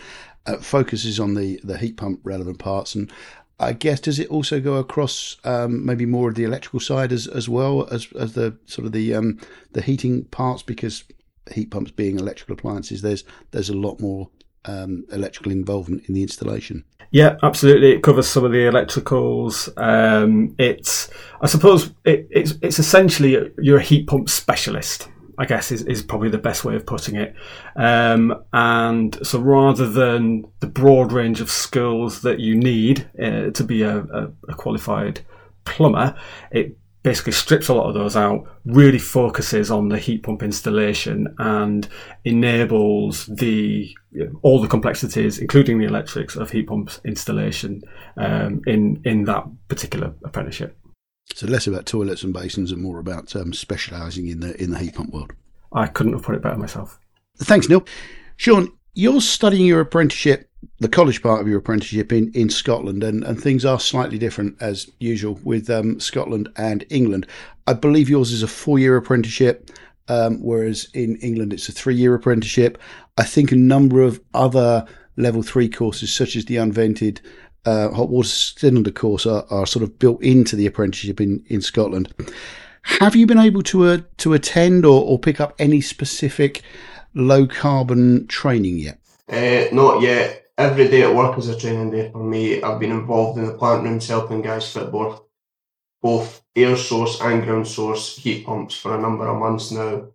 Uh, 0.46 0.58
focuses 0.58 1.18
on 1.18 1.34
the 1.34 1.60
the 1.64 1.78
heat 1.78 1.96
pump 1.96 2.20
relevant 2.22 2.58
parts, 2.58 2.94
and 2.94 3.10
I 3.58 3.72
guess 3.72 4.00
does 4.00 4.18
it 4.18 4.28
also 4.28 4.60
go 4.60 4.74
across 4.74 5.36
um, 5.44 5.84
maybe 5.84 6.04
more 6.04 6.28
of 6.28 6.34
the 6.34 6.44
electrical 6.44 6.80
side 6.80 7.12
as 7.12 7.26
as 7.26 7.48
well 7.48 7.88
as 7.90 8.08
as 8.12 8.34
the 8.34 8.56
sort 8.66 8.86
of 8.86 8.92
the 8.92 9.14
um, 9.14 9.40
the 9.72 9.82
heating 9.82 10.24
parts 10.26 10.62
because 10.62 11.04
heat 11.52 11.70
pumps 11.70 11.90
being 11.90 12.18
electrical 12.18 12.54
appliances, 12.54 13.02
there's 13.02 13.24
there's 13.50 13.70
a 13.70 13.76
lot 13.76 14.00
more 14.00 14.28
um, 14.64 15.04
electrical 15.12 15.52
involvement 15.52 16.04
in 16.08 16.14
the 16.14 16.22
installation. 16.22 16.84
Yeah, 17.10 17.36
absolutely. 17.42 17.92
It 17.92 18.02
covers 18.02 18.28
some 18.28 18.44
of 18.44 18.52
the 18.52 18.58
electricals. 18.58 19.70
Um, 19.80 20.54
it's 20.58 21.08
I 21.40 21.46
suppose 21.46 21.92
it, 22.04 22.26
it's 22.30 22.54
it's 22.62 22.78
essentially 22.78 23.52
you're 23.58 23.78
a 23.78 23.82
heat 23.82 24.06
pump 24.06 24.28
specialist. 24.28 25.08
I 25.38 25.44
guess 25.44 25.70
is, 25.70 25.82
is 25.82 26.02
probably 26.02 26.30
the 26.30 26.38
best 26.38 26.64
way 26.64 26.76
of 26.76 26.86
putting 26.86 27.16
it. 27.16 27.34
Um, 27.76 28.42
and 28.54 29.18
so 29.26 29.38
rather 29.38 29.86
than 29.86 30.46
the 30.60 30.66
broad 30.66 31.12
range 31.12 31.42
of 31.42 31.50
skills 31.50 32.22
that 32.22 32.40
you 32.40 32.54
need 32.54 33.08
uh, 33.22 33.50
to 33.50 33.64
be 33.64 33.82
a, 33.82 33.98
a, 33.98 34.32
a, 34.48 34.54
qualified 34.54 35.20
plumber, 35.64 36.16
it 36.50 36.78
basically 37.06 37.32
strips 37.32 37.68
a 37.68 37.72
lot 37.72 37.86
of 37.86 37.94
those 37.94 38.16
out, 38.16 38.44
really 38.64 38.98
focuses 38.98 39.70
on 39.70 39.88
the 39.88 39.96
heat 39.96 40.24
pump 40.24 40.42
installation 40.42 41.32
and 41.38 41.88
enables 42.24 43.26
the 43.26 43.96
all 44.42 44.60
the 44.60 44.66
complexities, 44.66 45.38
including 45.38 45.78
the 45.78 45.84
electrics 45.84 46.34
of 46.34 46.50
heat 46.50 46.66
pumps 46.66 47.00
installation 47.04 47.80
um, 48.16 48.60
in 48.66 49.00
in 49.04 49.22
that 49.22 49.44
particular 49.68 50.12
apprenticeship. 50.24 50.76
So 51.32 51.46
less 51.46 51.68
about 51.68 51.86
toilets 51.86 52.24
and 52.24 52.32
basins 52.32 52.72
and 52.72 52.82
more 52.82 52.98
about 52.98 53.36
um, 53.36 53.52
specialising 53.52 54.26
in 54.26 54.40
the 54.40 54.60
in 54.60 54.72
the 54.72 54.78
heat 54.80 54.96
pump 54.96 55.12
world. 55.12 55.32
I 55.72 55.86
couldn't 55.86 56.14
have 56.14 56.22
put 56.22 56.34
it 56.34 56.42
better 56.42 56.58
myself. 56.58 56.98
Thanks, 57.38 57.68
Neil. 57.68 57.86
Sean, 58.36 58.72
you're 58.94 59.20
studying 59.20 59.64
your 59.64 59.80
apprenticeship, 59.80 60.50
the 60.78 60.88
college 60.88 61.22
part 61.22 61.40
of 61.40 61.48
your 61.48 61.58
apprenticeship 61.58 62.12
in, 62.12 62.30
in 62.32 62.50
Scotland, 62.50 63.02
and, 63.02 63.24
and 63.24 63.40
things 63.40 63.64
are 63.64 63.80
slightly 63.80 64.18
different 64.18 64.56
as 64.60 64.90
usual 65.00 65.38
with 65.44 65.70
um, 65.70 65.98
Scotland 66.00 66.48
and 66.56 66.84
England. 66.90 67.26
I 67.66 67.72
believe 67.72 68.08
yours 68.08 68.32
is 68.32 68.42
a 68.42 68.48
four 68.48 68.78
year 68.78 68.96
apprenticeship, 68.96 69.70
um, 70.08 70.42
whereas 70.42 70.88
in 70.94 71.16
England 71.16 71.52
it's 71.52 71.68
a 71.68 71.72
three 71.72 71.96
year 71.96 72.14
apprenticeship. 72.14 72.78
I 73.16 73.24
think 73.24 73.52
a 73.52 73.56
number 73.56 74.02
of 74.02 74.20
other 74.34 74.86
level 75.16 75.42
three 75.42 75.68
courses, 75.68 76.12
such 76.12 76.36
as 76.36 76.44
the 76.44 76.56
Unvented 76.56 77.20
uh, 77.64 77.90
hot 77.90 78.08
water 78.08 78.28
cylinder 78.28 78.92
course 78.92 79.26
are, 79.26 79.44
are 79.50 79.66
sort 79.66 79.82
of 79.82 79.98
built 79.98 80.22
into 80.22 80.56
the 80.56 80.66
apprenticeship 80.66 81.20
in, 81.20 81.44
in 81.48 81.60
Scotland. 81.60 82.12
Have 82.82 83.16
you 83.16 83.26
been 83.26 83.38
able 83.38 83.62
to 83.64 83.84
uh, 83.84 83.98
to 84.18 84.32
attend 84.32 84.84
or, 84.86 85.02
or 85.02 85.18
pick 85.18 85.40
up 85.40 85.54
any 85.58 85.80
specific 85.80 86.62
low 87.14 87.46
carbon 87.46 88.28
training 88.28 88.78
yet? 88.78 89.00
Uh, 89.28 89.64
not 89.74 90.00
yet. 90.00 90.45
Every 90.58 90.88
day 90.88 91.02
at 91.02 91.14
work 91.14 91.38
is 91.38 91.48
a 91.48 91.58
training 91.58 91.90
day 91.90 92.10
for 92.10 92.22
me. 92.22 92.62
I've 92.62 92.80
been 92.80 92.92
involved 92.92 93.38
in 93.38 93.46
the 93.46 93.54
plant 93.54 93.84
rooms 93.84 94.08
helping 94.08 94.42
guys 94.42 94.72
fit 94.72 94.90
both 94.90 95.22
both 96.02 96.42
air 96.54 96.76
source 96.76 97.20
and 97.20 97.42
ground 97.42 97.66
source 97.66 98.16
heat 98.16 98.46
pumps 98.46 98.76
for 98.76 98.96
a 98.96 99.00
number 99.00 99.26
of 99.26 99.38
months 99.38 99.70
now. 99.70 100.06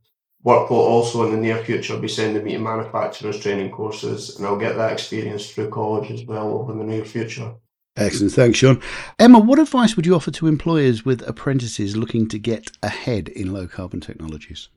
Work 0.44 0.70
will 0.70 0.78
also 0.78 1.26
in 1.26 1.32
the 1.32 1.38
near 1.38 1.64
future 1.64 1.98
be 2.00 2.08
sending 2.08 2.44
me 2.44 2.54
to 2.54 2.60
manufacturers 2.60 3.40
training 3.40 3.72
courses, 3.72 4.38
and 4.38 4.46
I'll 4.46 4.58
get 4.58 4.76
that 4.78 4.92
experience 4.92 5.52
through 5.52 5.70
college 5.70 6.10
as 6.10 6.26
well 6.26 6.54
over 6.54 6.74
the 6.74 6.84
near 6.84 7.06
future. 7.06 7.54
Excellent. 7.96 8.34
Thanks, 8.34 8.58
Sean. 8.58 8.82
Emma, 9.20 9.40
what 9.40 9.60
advice 9.60 9.96
would 9.96 10.06
you 10.06 10.16
offer 10.16 10.32
to 10.32 10.48
employers 10.48 11.06
with 11.06 11.28
apprentices 11.28 11.98
looking 11.98 12.28
to 12.30 12.40
get 12.40 12.72
ahead 12.82 13.28
in 13.30 13.54
low 13.54 13.68
carbon 13.68 14.00
technologies? 14.00 14.70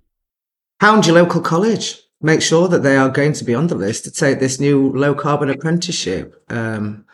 Hound 0.81 1.07
your 1.07 1.15
local 1.15 1.41
college. 1.41 2.04
Make 2.25 2.41
sure 2.41 2.69
that 2.69 2.83
they 2.83 2.97
are 2.97 3.11
going 3.11 3.35
to 3.35 3.45
be 3.45 3.55
on 3.55 3.67
the 3.67 3.75
list 3.75 4.05
to 4.05 4.11
take 4.11 4.41
this 4.41 4.59
new 4.59 4.91
low 4.95 5.15
carbon 5.15 5.51
apprenticeship. 5.51 6.43
Um, 6.51 7.05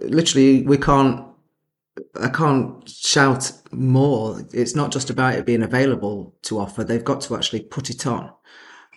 literally, 0.00 0.60
we 0.66 0.76
can't 0.76 1.26
I 2.20 2.28
can't 2.28 2.86
shout 2.86 3.50
more. 3.72 4.42
It's 4.52 4.74
not 4.74 4.92
just 4.92 5.08
about 5.08 5.36
it 5.36 5.46
being 5.46 5.62
available 5.62 6.34
to 6.42 6.58
offer. 6.58 6.84
They've 6.84 7.02
got 7.02 7.22
to 7.22 7.36
actually 7.36 7.60
put 7.60 7.88
it 7.88 8.06
on, 8.06 8.30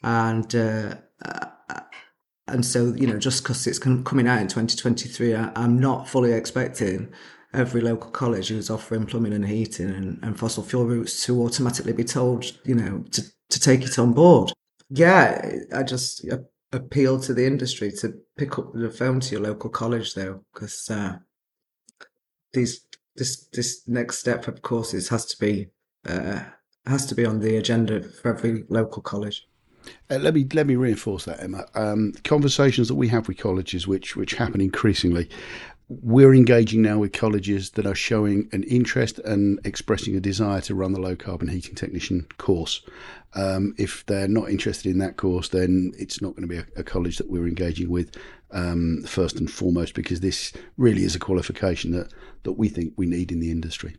and 0.03 0.53
uh, 0.53 0.95
uh 1.23 1.45
and 2.49 2.65
so 2.65 2.93
you 2.93 3.07
know, 3.07 3.17
just 3.17 3.41
because 3.41 3.65
it's 3.65 3.79
coming 3.79 4.27
out 4.27 4.41
in 4.41 4.49
2023, 4.49 5.33
I, 5.33 5.63
am 5.63 5.79
not 5.79 6.09
fully 6.09 6.33
expecting 6.33 7.13
every 7.53 7.79
local 7.79 8.11
college 8.11 8.49
who's 8.49 8.69
offering 8.69 9.05
plumbing 9.05 9.31
and 9.31 9.47
heating 9.47 9.89
and, 9.91 10.19
and 10.21 10.37
fossil 10.37 10.61
fuel 10.61 10.85
routes 10.85 11.25
to 11.25 11.41
automatically 11.41 11.93
be 11.93 12.03
told, 12.03 12.51
you 12.65 12.75
know, 12.75 13.05
to 13.11 13.21
to 13.49 13.59
take 13.61 13.83
it 13.83 13.97
on 13.97 14.11
board. 14.11 14.51
Yeah, 14.89 15.51
I 15.73 15.83
just 15.83 16.25
appeal 16.71 17.19
to 17.21 17.33
the 17.33 17.45
industry 17.45 17.91
to 17.99 18.13
pick 18.37 18.57
up 18.57 18.73
the 18.73 18.89
phone 18.89 19.19
to 19.21 19.31
your 19.31 19.41
local 19.41 19.69
college 19.69 20.13
though, 20.13 20.43
because. 20.53 20.89
Uh, 20.89 21.17
these 22.53 22.85
this 23.15 23.47
this 23.53 23.81
next 23.87 24.19
step 24.19 24.47
of 24.47 24.61
courses 24.61 25.09
has 25.09 25.25
to 25.25 25.37
be 25.37 25.67
uh, 26.07 26.39
has 26.85 27.05
to 27.07 27.15
be 27.15 27.25
on 27.25 27.39
the 27.39 27.57
agenda 27.57 28.01
for 28.01 28.35
every 28.35 28.63
local 28.69 29.01
college. 29.01 29.47
Uh, 30.09 30.17
let 30.17 30.33
me 30.33 30.47
let 30.53 30.65
me 30.65 30.75
reinforce 30.75 31.25
that, 31.25 31.43
Emma. 31.43 31.65
Um, 31.75 32.13
conversations 32.23 32.87
that 32.87 32.95
we 32.95 33.07
have 33.09 33.27
with 33.27 33.37
colleges, 33.37 33.87
which 33.87 34.15
which 34.15 34.35
happen 34.35 34.61
increasingly, 34.61 35.29
we're 35.89 36.33
engaging 36.33 36.81
now 36.81 36.97
with 36.97 37.13
colleges 37.13 37.71
that 37.71 37.85
are 37.85 37.95
showing 37.95 38.49
an 38.51 38.63
interest 38.63 39.19
and 39.19 39.59
expressing 39.65 40.15
a 40.15 40.19
desire 40.19 40.61
to 40.61 40.75
run 40.75 40.93
the 40.93 41.01
low 41.01 41.15
carbon 41.15 41.49
heating 41.49 41.75
technician 41.75 42.25
course. 42.37 42.81
Um, 43.35 43.75
if 43.77 44.05
they're 44.05 44.27
not 44.27 44.49
interested 44.49 44.91
in 44.91 44.99
that 44.99 45.17
course, 45.17 45.49
then 45.49 45.91
it's 45.97 46.21
not 46.21 46.35
going 46.35 46.47
to 46.47 46.47
be 46.47 46.57
a, 46.57 46.65
a 46.77 46.83
college 46.83 47.17
that 47.17 47.29
we're 47.29 47.47
engaging 47.47 47.89
with 47.89 48.15
um, 48.51 49.03
first 49.07 49.39
and 49.39 49.51
foremost, 49.51 49.93
because 49.93 50.19
this 50.19 50.53
really 50.77 51.03
is 51.03 51.15
a 51.15 51.19
qualification 51.19 51.91
that, 51.91 52.13
that 52.43 52.53
we 52.53 52.69
think 52.69 52.93
we 52.95 53.05
need 53.05 53.31
in 53.31 53.39
the 53.39 53.51
industry. 53.51 53.95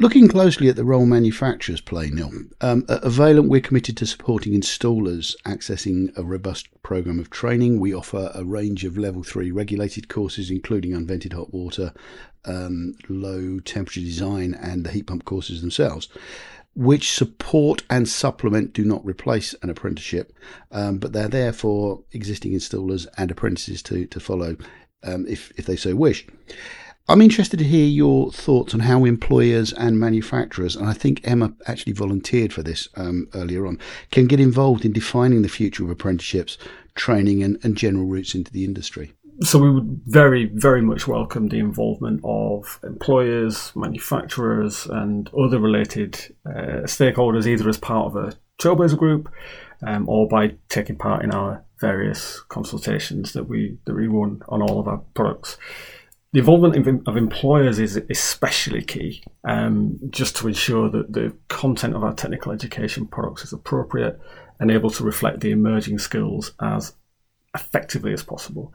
Looking 0.00 0.28
closely 0.28 0.68
at 0.68 0.76
the 0.76 0.84
role 0.84 1.06
manufacturers 1.06 1.80
play, 1.80 2.08
Neil, 2.08 2.30
um, 2.60 2.84
at 2.88 3.02
Vaillant 3.02 3.48
we're 3.48 3.60
committed 3.60 3.96
to 3.96 4.06
supporting 4.06 4.52
installers 4.52 5.34
accessing 5.44 6.16
a 6.16 6.22
robust 6.22 6.68
program 6.84 7.18
of 7.18 7.30
training. 7.30 7.80
We 7.80 7.92
offer 7.92 8.30
a 8.32 8.44
range 8.44 8.84
of 8.84 8.96
level 8.96 9.24
three 9.24 9.50
regulated 9.50 10.08
courses, 10.08 10.52
including 10.52 10.92
unvented 10.92 11.32
hot 11.32 11.52
water, 11.52 11.92
um, 12.44 12.94
low 13.08 13.58
temperature 13.58 13.98
design, 13.98 14.54
and 14.54 14.86
the 14.86 14.92
heat 14.92 15.08
pump 15.08 15.24
courses 15.24 15.62
themselves 15.62 16.08
which 16.74 17.10
support 17.10 17.82
and 17.90 18.08
supplement, 18.08 18.72
do 18.72 18.84
not 18.84 19.04
replace 19.04 19.52
an 19.62 19.70
apprenticeship, 19.70 20.32
um, 20.70 20.98
but 20.98 21.12
they're 21.12 21.26
there 21.26 21.52
for 21.52 22.04
existing 22.12 22.52
installers 22.52 23.08
and 23.16 23.32
apprentices 23.32 23.82
to, 23.82 24.06
to 24.06 24.20
follow 24.20 24.56
um, 25.02 25.26
if, 25.26 25.50
if 25.56 25.66
they 25.66 25.74
so 25.74 25.96
wish. 25.96 26.24
I'm 27.10 27.22
interested 27.22 27.58
to 27.58 27.64
hear 27.64 27.86
your 27.86 28.30
thoughts 28.32 28.74
on 28.74 28.80
how 28.80 29.04
employers 29.04 29.72
and 29.72 29.98
manufacturers, 29.98 30.76
and 30.76 30.86
I 30.86 30.92
think 30.92 31.20
Emma 31.24 31.54
actually 31.66 31.94
volunteered 31.94 32.52
for 32.52 32.62
this 32.62 32.88
um, 32.96 33.28
earlier 33.34 33.66
on, 33.66 33.78
can 34.10 34.26
get 34.26 34.40
involved 34.40 34.84
in 34.84 34.92
defining 34.92 35.40
the 35.40 35.48
future 35.48 35.84
of 35.84 35.90
apprenticeships, 35.90 36.58
training, 36.94 37.42
and, 37.42 37.58
and 37.62 37.76
general 37.76 38.04
routes 38.04 38.34
into 38.34 38.52
the 38.52 38.64
industry 38.64 39.14
so 39.40 39.58
we 39.58 39.70
would 39.70 40.00
very, 40.04 40.46
very 40.46 40.82
much 40.82 41.06
welcome 41.06 41.48
the 41.48 41.60
involvement 41.60 42.20
of 42.24 42.80
employers, 42.82 43.72
manufacturers, 43.76 44.86
and 44.86 45.30
other 45.32 45.60
related 45.60 46.16
uh, 46.44 46.82
stakeholders, 46.84 47.46
either 47.46 47.68
as 47.68 47.78
part 47.78 48.06
of 48.06 48.16
a 48.16 48.34
Trailblazer 48.60 48.98
group 48.98 49.32
um, 49.86 50.08
or 50.08 50.26
by 50.26 50.56
taking 50.68 50.96
part 50.96 51.22
in 51.22 51.30
our 51.30 51.64
various 51.78 52.40
consultations 52.48 53.32
that 53.34 53.44
we 53.44 53.78
that 53.84 53.94
we 53.94 54.08
run 54.08 54.42
on 54.48 54.60
all 54.60 54.80
of 54.80 54.88
our 54.88 54.98
products. 55.14 55.56
The 56.32 56.40
involvement 56.40 57.08
of, 57.08 57.16
employers 57.16 57.78
is 57.78 57.96
especially 58.10 58.82
key, 58.82 59.22
um, 59.44 59.98
just 60.10 60.36
to 60.36 60.48
ensure 60.48 60.90
that 60.90 61.12
the 61.12 61.34
content 61.48 61.94
of 61.96 62.04
our 62.04 62.12
technical 62.12 62.52
education 62.52 63.06
products 63.06 63.44
is 63.44 63.54
appropriate 63.54 64.20
and 64.60 64.70
able 64.70 64.90
to 64.90 65.04
reflect 65.04 65.40
the 65.40 65.52
emerging 65.52 65.98
skills 65.98 66.52
as 66.60 66.92
effectively 67.54 68.12
as 68.12 68.22
possible. 68.22 68.74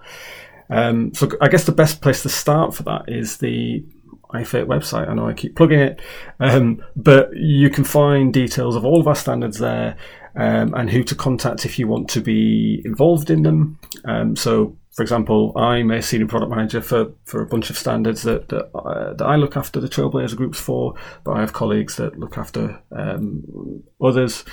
Um, 0.70 1.14
so 1.14 1.30
I 1.42 1.48
guess 1.48 1.66
the 1.66 1.72
best 1.72 2.02
place 2.02 2.24
to 2.24 2.30
start 2.30 2.74
for 2.74 2.84
that 2.84 3.04
is 3.08 3.38
the 3.38 3.86
IFATE 4.34 4.66
website. 4.66 5.08
I 5.08 5.14
know 5.14 5.28
I 5.28 5.34
keep 5.34 5.56
plugging 5.56 5.80
it, 5.80 6.02
um, 6.40 6.84
but 6.96 7.30
you 7.36 7.70
can 7.70 7.84
find 7.84 8.34
details 8.34 8.76
of 8.76 8.84
all 8.84 9.00
of 9.00 9.08
our 9.08 9.16
standards 9.16 9.60
there 9.60 9.96
um, 10.36 10.74
and 10.74 10.90
who 10.90 11.04
to 11.04 11.16
contact 11.16 11.66
if 11.66 11.78
you 11.78 11.88
want 11.88 12.10
to 12.12 12.22
be 12.22 12.82
involved 12.84 13.30
in 13.30 13.44
them. 13.44 13.80
Um, 14.06 14.36
so, 14.36 14.76
for 14.94 15.02
example, 15.02 15.54
I'm 15.58 15.90
a 15.90 16.02
senior 16.02 16.28
product 16.28 16.52
manager 16.52 16.80
for, 16.80 17.12
for 17.26 17.42
a 17.42 17.48
bunch 17.48 17.70
of 17.70 17.78
standards 17.78 18.22
that 18.24 18.50
that, 18.50 18.70
uh, 18.76 19.14
that 19.14 19.26
I 19.26 19.36
look 19.36 19.58
after 19.58 19.80
the 19.80 19.90
Trailblazer 19.90 20.36
groups 20.36 20.60
for, 20.60 20.94
but 21.24 21.32
I 21.32 21.40
have 21.40 21.54
colleagues 21.54 21.96
that 21.96 22.20
look 22.20 22.38
after 22.38 22.80
um, 22.92 23.84
others. 24.02 24.46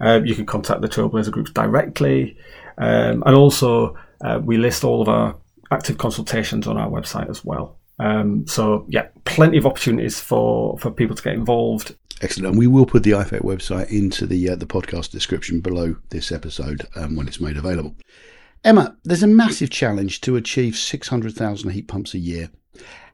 Uh, 0.00 0.20
you 0.24 0.34
can 0.34 0.44
contact 0.44 0.80
the 0.82 0.88
Trailblazer 0.88 1.30
groups 1.30 1.52
directly, 1.52 2.36
um, 2.78 3.22
and 3.24 3.36
also 3.36 3.96
uh, 4.22 4.40
we 4.42 4.56
list 4.56 4.82
all 4.82 5.00
of 5.00 5.08
our 5.08 5.36
active 5.70 5.98
consultations 5.98 6.66
on 6.66 6.76
our 6.76 6.90
website 6.90 7.30
as 7.30 7.44
well. 7.44 7.78
Um, 7.98 8.46
so 8.46 8.86
yeah, 8.88 9.08
plenty 9.24 9.56
of 9.56 9.66
opportunities 9.66 10.20
for, 10.20 10.78
for 10.78 10.90
people 10.90 11.16
to 11.16 11.22
get 11.22 11.34
involved. 11.34 11.94
Excellent. 12.22 12.50
And 12.50 12.58
we 12.58 12.66
will 12.66 12.86
put 12.86 13.02
the 13.02 13.12
IFATE 13.12 13.42
website 13.42 13.90
into 13.90 14.26
the 14.26 14.50
uh, 14.50 14.56
the 14.56 14.66
podcast 14.66 15.10
description 15.10 15.60
below 15.60 15.96
this 16.10 16.32
episode 16.32 16.86
um, 16.96 17.14
when 17.14 17.28
it's 17.28 17.40
made 17.40 17.56
available. 17.56 17.94
Emma, 18.64 18.96
there's 19.04 19.22
a 19.22 19.28
massive 19.28 19.70
challenge 19.70 20.20
to 20.22 20.36
achieve 20.36 20.76
600,000 20.76 21.70
heat 21.70 21.88
pumps 21.88 22.14
a 22.14 22.18
year. 22.18 22.50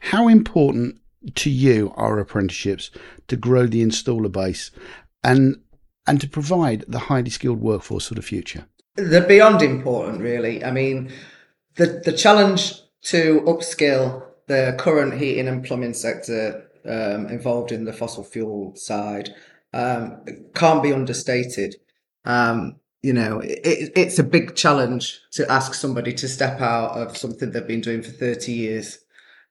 How 0.01 0.29
important 0.29 0.99
to 1.35 1.51
you 1.51 1.93
are 1.97 2.19
apprenticeships 2.19 2.91
to 3.29 3.37
grow 3.37 3.67
the 3.67 3.83
installer 3.83 4.31
base 4.31 4.71
and 5.23 5.61
and 6.05 6.21
to 6.21 6.29
provide 6.29 6.85
the 6.89 6.99
highly 6.99 7.31
skilled 7.31 7.61
workforce 7.61 8.09
for 8.09 8.15
the 8.15 8.23
future? 8.23 8.67
They're 8.97 9.27
beyond 9.27 9.63
important, 9.63 10.21
really. 10.21 10.65
I 10.65 10.73
mean, 10.73 11.13
the 11.77 12.03
the 12.05 12.13
challenge 12.13 12.75
to 13.03 13.43
upskill 13.43 14.27
the 14.49 14.75
current 14.79 15.15
heating 15.15 15.49
and 15.49 15.65
plumbing 15.65 15.95
sector 15.95 16.69
um, 16.85 17.27
involved 17.29 17.73
in 17.73 17.85
the 17.85 17.93
fossil 17.93 18.25
fuel 18.25 18.75
side 18.75 19.35
um, 19.73 20.25
can't 20.55 20.83
be 20.83 20.93
understated. 20.93 21.77
Um, 22.25 22.77
you 23.03 23.13
know, 23.13 23.41
it, 23.41 23.93
it's 23.97 24.19
a 24.19 24.25
big 24.25 24.55
challenge 24.55 25.21
to 25.33 25.51
ask 25.51 25.75
somebody 25.75 26.13
to 26.15 26.29
step 26.29 26.61
out 26.61 26.93
of 26.93 27.17
something 27.17 27.51
they've 27.51 27.67
been 27.67 27.81
doing 27.81 28.03
for 28.03 28.11
30 28.11 28.53
years, 28.53 28.99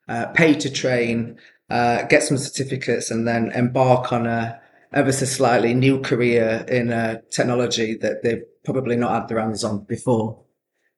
uh, 0.08 0.28
pay 0.28 0.54
to 0.54 0.70
train, 0.70 1.38
uh, 1.70 2.04
get 2.04 2.24
some 2.24 2.38
certificates, 2.38 3.12
and 3.12 3.28
then 3.28 3.52
embark 3.52 4.12
on 4.12 4.26
a 4.26 4.60
ever 4.94 5.12
so 5.12 5.26
slightly 5.26 5.74
new 5.74 6.02
career 6.02 6.66
in 6.68 6.92
a 6.92 7.22
technology 7.32 7.96
that 7.96 8.24
they've 8.24 8.44
probably 8.66 8.98
not 8.98 9.14
had 9.14 9.28
their 9.30 9.40
hands 9.40 9.64
on 9.64 9.80
before 9.86 10.42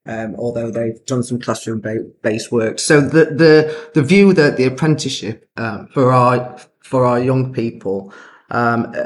um, 0.05 0.35
although 0.37 0.69
they've 0.69 1.03
done 1.05 1.23
some 1.23 1.39
classroom 1.39 1.81
based 2.21 2.51
work. 2.51 2.79
So 2.79 3.01
the, 3.01 3.25
the, 3.25 3.89
the 3.93 4.03
view 4.03 4.33
that 4.33 4.57
the 4.57 4.65
apprenticeship, 4.65 5.49
um, 5.57 5.87
for 5.93 6.11
our, 6.11 6.57
for 6.83 7.05
our 7.05 7.19
young 7.19 7.53
people, 7.53 8.13
um, 8.51 8.93
uh, 8.95 9.05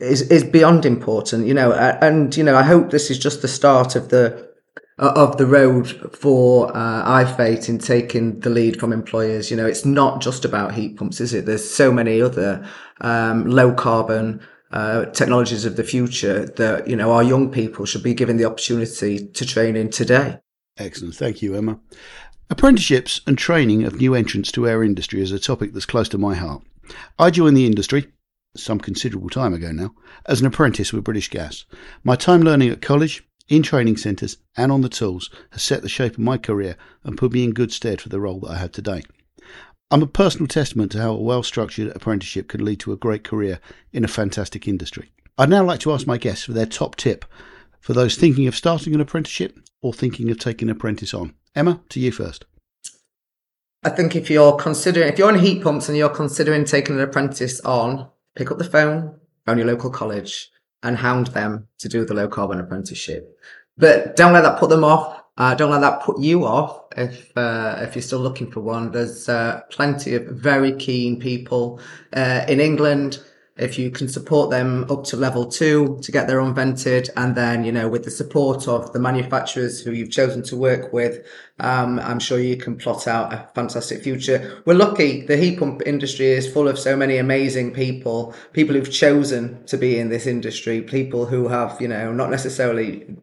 is, 0.00 0.22
is 0.22 0.44
beyond 0.44 0.84
important, 0.86 1.46
you 1.46 1.54
know, 1.54 1.72
and, 1.72 2.36
you 2.36 2.44
know, 2.44 2.56
I 2.56 2.62
hope 2.62 2.90
this 2.90 3.10
is 3.10 3.18
just 3.18 3.42
the 3.42 3.48
start 3.48 3.96
of 3.96 4.08
the, 4.08 4.50
uh, 4.98 5.12
of 5.16 5.36
the 5.36 5.46
road 5.46 5.88
for 6.16 6.74
uh, 6.76 7.24
iFate 7.24 7.68
in 7.68 7.78
taking 7.78 8.40
the 8.40 8.50
lead 8.50 8.78
from 8.78 8.92
employers. 8.92 9.50
You 9.50 9.56
know, 9.56 9.66
it's 9.66 9.84
not 9.84 10.20
just 10.20 10.44
about 10.44 10.74
heat 10.74 10.96
pumps, 10.96 11.20
is 11.20 11.32
it? 11.32 11.46
There's 11.46 11.68
so 11.68 11.90
many 11.92 12.20
other 12.20 12.66
um, 13.00 13.48
low 13.48 13.72
carbon 13.72 14.40
uh, 14.72 15.06
technologies 15.06 15.64
of 15.64 15.76
the 15.76 15.84
future 15.84 16.46
that 16.46 16.86
you 16.86 16.94
know 16.94 17.10
our 17.10 17.24
young 17.24 17.50
people 17.50 17.84
should 17.84 18.02
be 18.02 18.14
given 18.14 18.36
the 18.36 18.44
opportunity 18.44 19.26
to 19.26 19.44
train 19.44 19.74
in 19.74 19.90
today. 19.90 20.38
Excellent, 20.78 21.16
thank 21.16 21.42
you, 21.42 21.56
Emma. 21.56 21.80
Apprenticeships 22.48 23.20
and 23.26 23.36
training 23.36 23.84
of 23.84 23.96
new 23.96 24.14
entrants 24.14 24.52
to 24.52 24.68
our 24.68 24.84
industry 24.84 25.22
is 25.22 25.32
a 25.32 25.38
topic 25.40 25.72
that's 25.72 25.86
close 25.86 26.08
to 26.10 26.18
my 26.18 26.34
heart. 26.34 26.62
I 27.18 27.30
joined 27.30 27.56
the 27.56 27.66
industry 27.66 28.12
some 28.56 28.80
considerable 28.80 29.30
time 29.30 29.54
ago 29.54 29.72
now 29.72 29.92
as 30.26 30.40
an 30.40 30.46
apprentice 30.46 30.92
with 30.92 31.04
British 31.04 31.28
Gas. 31.28 31.64
My 32.02 32.16
time 32.16 32.42
learning 32.42 32.70
at 32.70 32.82
college, 32.82 33.22
in 33.48 33.62
training 33.62 33.96
centres 33.96 34.38
and 34.56 34.70
on 34.70 34.80
the 34.80 34.88
tools 34.88 35.28
has 35.50 35.62
set 35.62 35.82
the 35.82 35.88
shape 35.88 36.12
of 36.12 36.20
my 36.20 36.38
career 36.38 36.76
and 37.02 37.18
put 37.18 37.32
me 37.32 37.44
in 37.44 37.50
good 37.50 37.72
stead 37.72 38.00
for 38.00 38.08
the 38.08 38.20
role 38.20 38.40
that 38.40 38.50
I 38.52 38.58
have 38.58 38.72
today. 38.72 39.02
I'm 39.90 40.02
a 40.02 40.06
personal 40.06 40.46
testament 40.46 40.92
to 40.92 41.02
how 41.02 41.10
a 41.10 41.20
well 41.20 41.42
structured 41.42 41.94
apprenticeship 41.94 42.48
can 42.48 42.64
lead 42.64 42.78
to 42.80 42.92
a 42.92 42.96
great 42.96 43.24
career 43.24 43.58
in 43.92 44.04
a 44.04 44.08
fantastic 44.08 44.68
industry. 44.68 45.10
I'd 45.36 45.50
now 45.50 45.64
like 45.64 45.80
to 45.80 45.92
ask 45.92 46.06
my 46.06 46.16
guests 46.16 46.44
for 46.44 46.52
their 46.52 46.66
top 46.66 46.94
tip 46.94 47.24
for 47.80 47.92
those 47.92 48.16
thinking 48.16 48.46
of 48.46 48.54
starting 48.54 48.94
an 48.94 49.00
apprenticeship 49.00 49.58
or 49.82 49.92
thinking 49.92 50.30
of 50.30 50.38
taking 50.38 50.68
an 50.68 50.76
apprentice 50.76 51.12
on. 51.12 51.34
Emma, 51.56 51.80
to 51.88 51.98
you 51.98 52.12
first. 52.12 52.44
I 53.82 53.90
think 53.90 54.14
if 54.14 54.30
you're 54.30 54.56
considering, 54.56 55.08
if 55.08 55.18
you're 55.18 55.32
on 55.32 55.38
heat 55.38 55.62
pumps 55.62 55.88
and 55.88 55.96
you're 55.96 56.10
considering 56.10 56.64
taking 56.64 56.96
an 56.96 57.02
apprentice 57.02 57.60
on, 57.62 58.10
pick 58.40 58.50
up 58.50 58.56
the 58.56 58.64
phone, 58.64 59.14
phone 59.44 59.58
your 59.58 59.66
local 59.66 59.90
college 59.90 60.50
and 60.82 60.96
hound 60.96 61.26
them 61.28 61.68
to 61.78 61.90
do 61.90 62.06
the 62.06 62.14
low 62.14 62.26
carbon 62.26 62.58
apprenticeship. 62.58 63.38
But 63.76 64.16
don't 64.16 64.32
let 64.32 64.40
that 64.40 64.58
put 64.58 64.70
them 64.70 64.82
off. 64.82 65.22
Uh, 65.36 65.54
don't 65.54 65.70
let 65.70 65.82
that 65.82 66.00
put 66.00 66.18
you 66.18 66.46
off 66.46 66.84
if 66.96 67.36
uh, 67.36 67.76
if 67.80 67.94
you're 67.94 68.02
still 68.02 68.18
looking 68.18 68.50
for 68.50 68.60
one. 68.60 68.92
There's 68.92 69.28
uh, 69.28 69.60
plenty 69.70 70.14
of 70.14 70.24
very 70.24 70.72
keen 70.72 71.20
people 71.20 71.80
uh, 72.14 72.46
in 72.48 72.60
England 72.60 73.22
if 73.60 73.78
you 73.78 73.90
can 73.90 74.08
support 74.08 74.50
them 74.50 74.90
up 74.90 75.04
to 75.04 75.16
level 75.16 75.44
two 75.44 75.98
to 76.02 76.10
get 76.10 76.26
their 76.26 76.40
unvented, 76.40 77.10
and 77.16 77.36
then 77.36 77.62
you 77.64 77.70
know 77.70 77.88
with 77.88 78.04
the 78.04 78.10
support 78.10 78.66
of 78.66 78.92
the 78.92 78.98
manufacturers 78.98 79.80
who 79.82 79.92
you've 79.92 80.10
chosen 80.10 80.42
to 80.44 80.56
work 80.56 80.92
with, 80.92 81.26
um, 81.60 81.98
I'm 82.00 82.18
sure 82.18 82.40
you 82.40 82.56
can 82.56 82.76
plot 82.76 83.06
out 83.06 83.32
a 83.32 83.48
fantastic 83.54 84.02
future. 84.02 84.62
We're 84.64 84.74
lucky; 84.74 85.26
the 85.26 85.36
heat 85.36 85.58
pump 85.58 85.82
industry 85.84 86.26
is 86.26 86.50
full 86.50 86.68
of 86.68 86.78
so 86.78 86.96
many 86.96 87.18
amazing 87.18 87.72
people, 87.72 88.34
people 88.52 88.74
who've 88.74 88.90
chosen 88.90 89.64
to 89.66 89.76
be 89.76 89.98
in 89.98 90.08
this 90.08 90.26
industry, 90.26 90.80
people 90.80 91.26
who 91.26 91.48
have 91.48 91.80
you 91.80 91.88
know 91.88 92.12
not 92.12 92.30
necessarily 92.30 93.16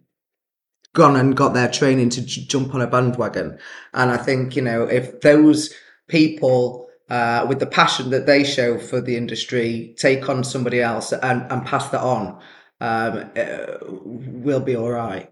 gone 0.94 1.16
and 1.16 1.36
got 1.36 1.54
their 1.54 1.70
training 1.70 2.10
to 2.10 2.22
j- 2.22 2.46
jump 2.46 2.74
on 2.76 2.82
a 2.82 2.88
bandwagon, 2.88 3.58
and 3.94 4.12
I 4.12 4.18
think 4.18 4.56
you 4.56 4.62
know 4.62 4.84
if 4.84 5.22
those 5.22 5.74
people 6.08 6.87
uh, 7.10 7.46
with 7.48 7.60
the 7.60 7.66
passion 7.66 8.10
that 8.10 8.26
they 8.26 8.44
show 8.44 8.78
for 8.78 9.02
the 9.02 9.16
industry, 9.16 9.96
take 9.98 10.28
on 10.30 10.44
somebody 10.44 10.82
else 10.82 11.14
and, 11.14 11.50
and 11.52 11.66
pass 11.66 11.90
that 11.90 12.02
on, 12.02 12.40
um, 12.82 13.32
uh, 13.36 13.78
we'll 13.82 14.60
be 14.60 14.76
all 14.76 14.92
right. 14.92 15.32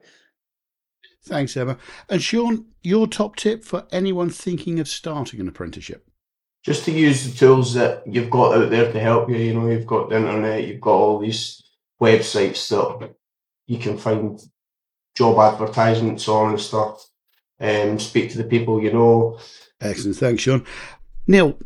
Thanks, 1.23 1.57
Emma. 1.57 1.77
And 2.09 2.21
Sean, 2.21 2.65
your 2.83 3.07
top 3.07 3.35
tip 3.35 3.63
for 3.63 3.85
anyone 3.91 4.29
thinking 4.29 4.79
of 4.79 4.87
starting 4.87 5.39
an 5.39 5.47
apprenticeship? 5.47 6.07
Just 6.63 6.85
to 6.85 6.91
use 6.91 7.25
the 7.25 7.37
tools 7.37 7.73
that 7.73 8.03
you've 8.05 8.29
got 8.29 8.55
out 8.55 8.69
there 8.69 8.91
to 8.91 8.99
help 8.99 9.29
you. 9.29 9.37
You 9.37 9.53
know, 9.53 9.69
you've 9.69 9.85
got 9.85 10.09
the 10.09 10.17
internet, 10.17 10.67
you've 10.67 10.81
got 10.81 10.93
all 10.93 11.19
these 11.19 11.63
websites 12.01 12.69
that 12.69 13.15
you 13.67 13.79
can 13.79 13.97
find 13.97 14.39
job 15.15 15.39
advertisements 15.39 16.27
on 16.27 16.51
and 16.51 16.61
stuff. 16.61 17.07
Um, 17.59 17.99
speak 17.99 18.31
to 18.31 18.37
the 18.37 18.43
people 18.43 18.81
you 18.81 18.91
know. 18.91 19.39
Excellent. 19.81 20.17
Thanks, 20.17 20.43
Sean. 20.43 20.65
Neil, 21.27 21.57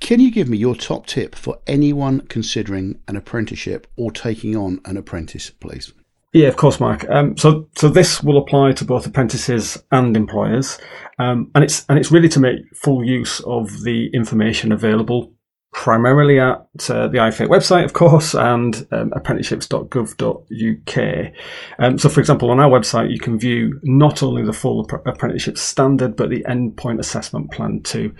can 0.00 0.20
you 0.20 0.30
give 0.30 0.48
me 0.48 0.56
your 0.56 0.74
top 0.74 1.06
tip 1.06 1.34
for 1.34 1.58
anyone 1.66 2.20
considering 2.22 3.00
an 3.06 3.16
apprenticeship 3.16 3.86
or 3.96 4.10
taking 4.10 4.56
on 4.56 4.80
an 4.84 4.96
apprentice, 4.96 5.50
please? 5.50 5.92
Yeah, 6.32 6.48
of 6.48 6.56
course, 6.56 6.78
Mark. 6.78 7.08
Um, 7.10 7.36
so, 7.36 7.68
so 7.76 7.88
this 7.88 8.22
will 8.22 8.38
apply 8.38 8.72
to 8.72 8.84
both 8.84 9.06
apprentices 9.06 9.82
and 9.90 10.16
employers, 10.16 10.78
um, 11.18 11.50
and 11.56 11.64
it's 11.64 11.84
and 11.88 11.98
it's 11.98 12.12
really 12.12 12.28
to 12.28 12.40
make 12.40 12.60
full 12.76 13.04
use 13.04 13.40
of 13.40 13.82
the 13.82 14.08
information 14.14 14.70
available 14.70 15.32
primarily 15.72 16.40
at 16.40 16.90
uh, 16.90 17.08
the 17.08 17.18
IFATE 17.18 17.48
website, 17.48 17.84
of 17.84 17.92
course, 17.92 18.34
and 18.34 18.86
um, 18.90 19.10
apprenticeships.gov.uk. 19.12 21.32
Um, 21.78 21.98
so, 21.98 22.08
for 22.08 22.20
example, 22.20 22.50
on 22.50 22.58
our 22.58 22.70
website, 22.70 23.12
you 23.12 23.20
can 23.20 23.38
view 23.38 23.78
not 23.82 24.22
only 24.22 24.42
the 24.42 24.52
full 24.52 24.80
apprenticeship 25.06 25.56
standard, 25.56 26.16
but 26.16 26.30
the 26.30 26.44
endpoint 26.48 26.98
assessment 26.98 27.52
plan 27.52 27.82
too. 27.82 28.14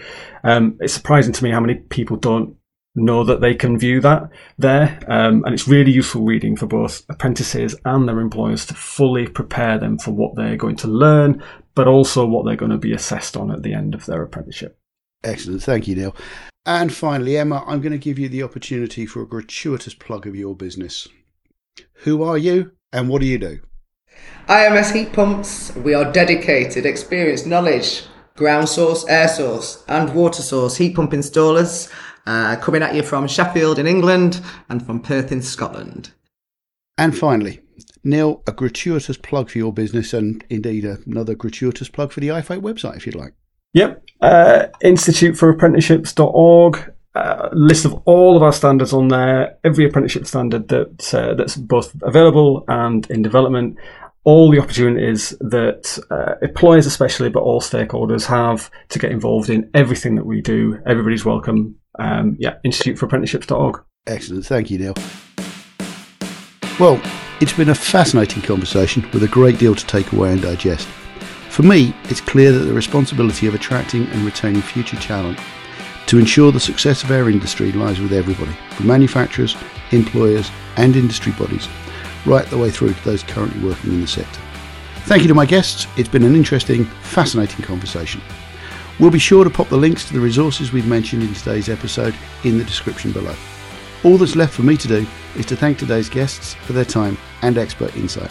Um, 0.45 0.77
it's 0.81 0.95
surprising 0.95 1.33
to 1.33 1.45
me 1.45 1.51
how 1.51 1.61
many 1.61 1.75
people 1.75 2.17
don't 2.17 2.57
know 2.95 3.25
that 3.25 3.41
they 3.41 3.55
can 3.55 3.79
view 3.79 4.01
that 4.01 4.31
there. 4.59 4.99
Um, 5.09 5.45
and 5.45 5.55
it's 5.55 5.69
really 5.69 5.93
useful 5.93 6.25
reading 6.25 6.57
for 6.57 6.67
both 6.67 7.05
apprentices 7.09 7.77
and 7.85 8.09
their 8.09 8.21
employers 8.21 8.67
to 8.67 8.75
fully 8.75 9.29
prepare 9.29 9.79
them 9.79 9.99
for 9.99 10.13
what 10.13 10.37
they're 10.37 10.57
going 10.57 10.77
to 10.77 10.89
learn, 10.89 11.43
but 11.75 11.89
also 11.89 12.27
what 12.27 12.45
they're 12.45 12.57
going 12.57 12.73
to 12.73 12.79
be 12.79 12.93
assessed 12.93 13.37
on 13.37 13.51
at 13.51 13.63
the 13.63 13.75
end 13.75 13.95
of 13.95 14.07
their 14.07 14.23
apprenticeship. 14.23 14.79
Excellent. 15.23 15.63
Thank 15.63 15.87
you, 15.87 15.97
Neil. 15.97 16.17
And 16.67 16.93
finally, 16.93 17.37
Emma, 17.37 17.65
I'm 17.67 17.81
going 17.81 17.93
to 17.93 17.99
give 17.99 18.19
you 18.19 18.29
the 18.29 18.43
opportunity 18.43 19.07
for 19.07 19.23
a 19.23 19.27
gratuitous 19.27 19.95
plug 19.95 20.27
of 20.27 20.37
your 20.37 20.55
business. 20.55 21.09
Who 22.05 22.23
are 22.23 22.37
you 22.37 22.73
and 22.93 23.09
what 23.09 23.21
do 23.21 23.27
you 23.27 23.39
do? 23.39 23.61
IMS 24.49 24.93
Heat 24.93 25.13
Pumps. 25.13 25.75
We 25.77 25.95
are 25.95 26.13
dedicated, 26.13 26.85
experienced, 26.85 27.47
knowledge, 27.47 28.05
ground 28.37 28.69
source, 28.69 29.07
air 29.09 29.29
source, 29.29 29.85
and 29.89 30.15
water 30.15 30.43
source 30.43 30.77
heat 30.77 30.97
pump 30.97 31.13
installers 31.13 31.93
uh, 32.27 32.57
coming 32.57 32.83
at 32.83 32.95
you 32.95 33.03
from 33.03 33.27
Sheffield 33.27 33.79
in 33.79 33.87
England 33.87 34.41
and 34.69 34.85
from 34.85 35.01
Perth 35.01 35.33
in 35.33 35.43
Scotland. 35.43 36.13
And 36.99 37.17
finally, 37.17 37.61
Neil, 38.05 38.43
a 38.47 38.53
gratuitous 38.53 39.17
plug 39.17 39.51
for 39.51 39.59
your 39.59 39.73
business 39.73 40.13
and 40.13 40.45
indeed 40.51 40.85
another 40.85 41.35
gratuitous 41.35 41.89
plug 41.89 42.13
for 42.13 42.21
the 42.21 42.29
IFATE 42.29 42.61
website 42.61 42.97
if 42.97 43.07
you'd 43.07 43.15
like. 43.15 43.35
Yep. 43.75 44.03
Uh, 44.21 44.67
Institute4Apprenticeships.org. 44.83 46.93
Uh, 47.13 47.49
list 47.53 47.85
of 47.85 47.93
all 48.05 48.37
of 48.37 48.43
our 48.43 48.53
standards 48.53 48.93
on 48.93 49.09
there, 49.09 49.59
every 49.65 49.85
apprenticeship 49.85 50.25
standard 50.27 50.69
that 50.69 51.13
uh, 51.13 51.35
that's 51.35 51.57
both 51.57 51.93
available 52.03 52.65
and 52.69 53.11
in 53.11 53.21
development, 53.21 53.77
all 54.23 54.49
the 54.49 54.61
opportunities 54.61 55.31
that 55.41 55.99
uh, 56.11 56.35
employers, 56.41 56.87
especially, 56.87 57.29
but 57.29 57.43
all 57.43 57.61
stakeholders 57.61 58.27
have 58.27 58.71
to 58.91 59.01
get 59.01 59.11
involved 59.11 59.51
in 59.51 59.69
everything 59.75 60.15
that 60.15 60.25
we 60.25 60.41
do. 60.41 60.79
Everybody's 60.87 61.25
welcome. 61.25 61.75
Um, 61.99 62.37
yeah, 62.39 62.59
Institute4Apprenticeships.org. 62.65 63.83
Excellent. 64.07 64.47
Thank 64.47 64.71
you, 64.71 64.79
Neil. 64.79 64.95
Well, 66.79 67.03
it's 67.41 67.53
been 67.53 67.71
a 67.71 67.75
fascinating 67.75 68.43
conversation 68.43 69.03
with 69.13 69.25
a 69.25 69.29
great 69.29 69.59
deal 69.59 69.75
to 69.75 69.87
take 69.87 70.13
away 70.13 70.33
and 70.33 70.41
digest. 70.41 70.87
For 71.51 71.65
me, 71.65 71.93
it's 72.05 72.21
clear 72.21 72.53
that 72.53 72.61
the 72.61 72.73
responsibility 72.73 73.49
of 73.49 73.55
attracting 73.55 74.07
and 74.07 74.23
retaining 74.23 74.63
future 74.63 74.97
talent 74.97 75.39
to 76.07 76.17
ensure 76.17 76.53
the 76.53 76.61
success 76.61 77.03
of 77.03 77.11
our 77.11 77.29
industry 77.29 77.73
lies 77.73 78.01
with 78.01 78.13
everybody, 78.13 78.53
from 78.71 78.87
manufacturers, 78.87 79.57
employers, 79.91 80.49
and 80.77 80.95
industry 80.95 81.33
bodies, 81.33 81.69
right 82.25 82.47
the 82.47 82.57
way 82.57 82.71
through 82.71 82.95
to 82.95 83.05
those 83.05 83.25
currently 83.25 83.63
working 83.69 83.91
in 83.91 84.01
the 84.01 84.07
sector. 84.07 84.41
Thank 85.07 85.23
you 85.23 85.29
to 85.29 85.35
my 85.35 85.45
guests. 85.45 85.89
It's 85.97 86.09
been 86.09 86.23
an 86.23 86.37
interesting, 86.37 86.85
fascinating 86.85 87.65
conversation. 87.65 88.23
We'll 89.01 89.11
be 89.11 89.19
sure 89.19 89.43
to 89.43 89.51
pop 89.51 89.69
the 89.69 89.77
links 89.77 90.07
to 90.07 90.13
the 90.13 90.21
resources 90.21 90.73
we've 90.73 90.87
mentioned 90.87 91.25
in 91.25 91.35
today's 91.35 91.69
episode 91.69 92.15
in 92.45 92.59
the 92.59 92.65
description 92.65 93.11
below. 93.11 93.35
All 94.05 94.19
that's 94.19 94.37
left 94.37 94.55
for 94.55 94.63
me 94.63 94.77
to 94.77 94.89
do 94.89 95.05
is 95.37 95.47
to 95.47 95.57
thank 95.57 95.79
today's 95.79 96.09
guests 96.09 96.55
for 96.55 96.75
their 96.75 96.85
time 96.85 97.19
and 97.43 97.59
expert 97.59 97.97
insight. 97.97 98.31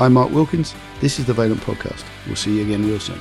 I'm 0.00 0.14
Mark 0.14 0.30
Wilkins. 0.30 0.74
This 1.02 1.18
is 1.18 1.26
the 1.26 1.34
Vaillant 1.34 1.60
Podcast. 1.60 2.06
We'll 2.26 2.34
see 2.34 2.56
you 2.56 2.62
again 2.62 2.86
real 2.86 2.98
soon. 2.98 3.20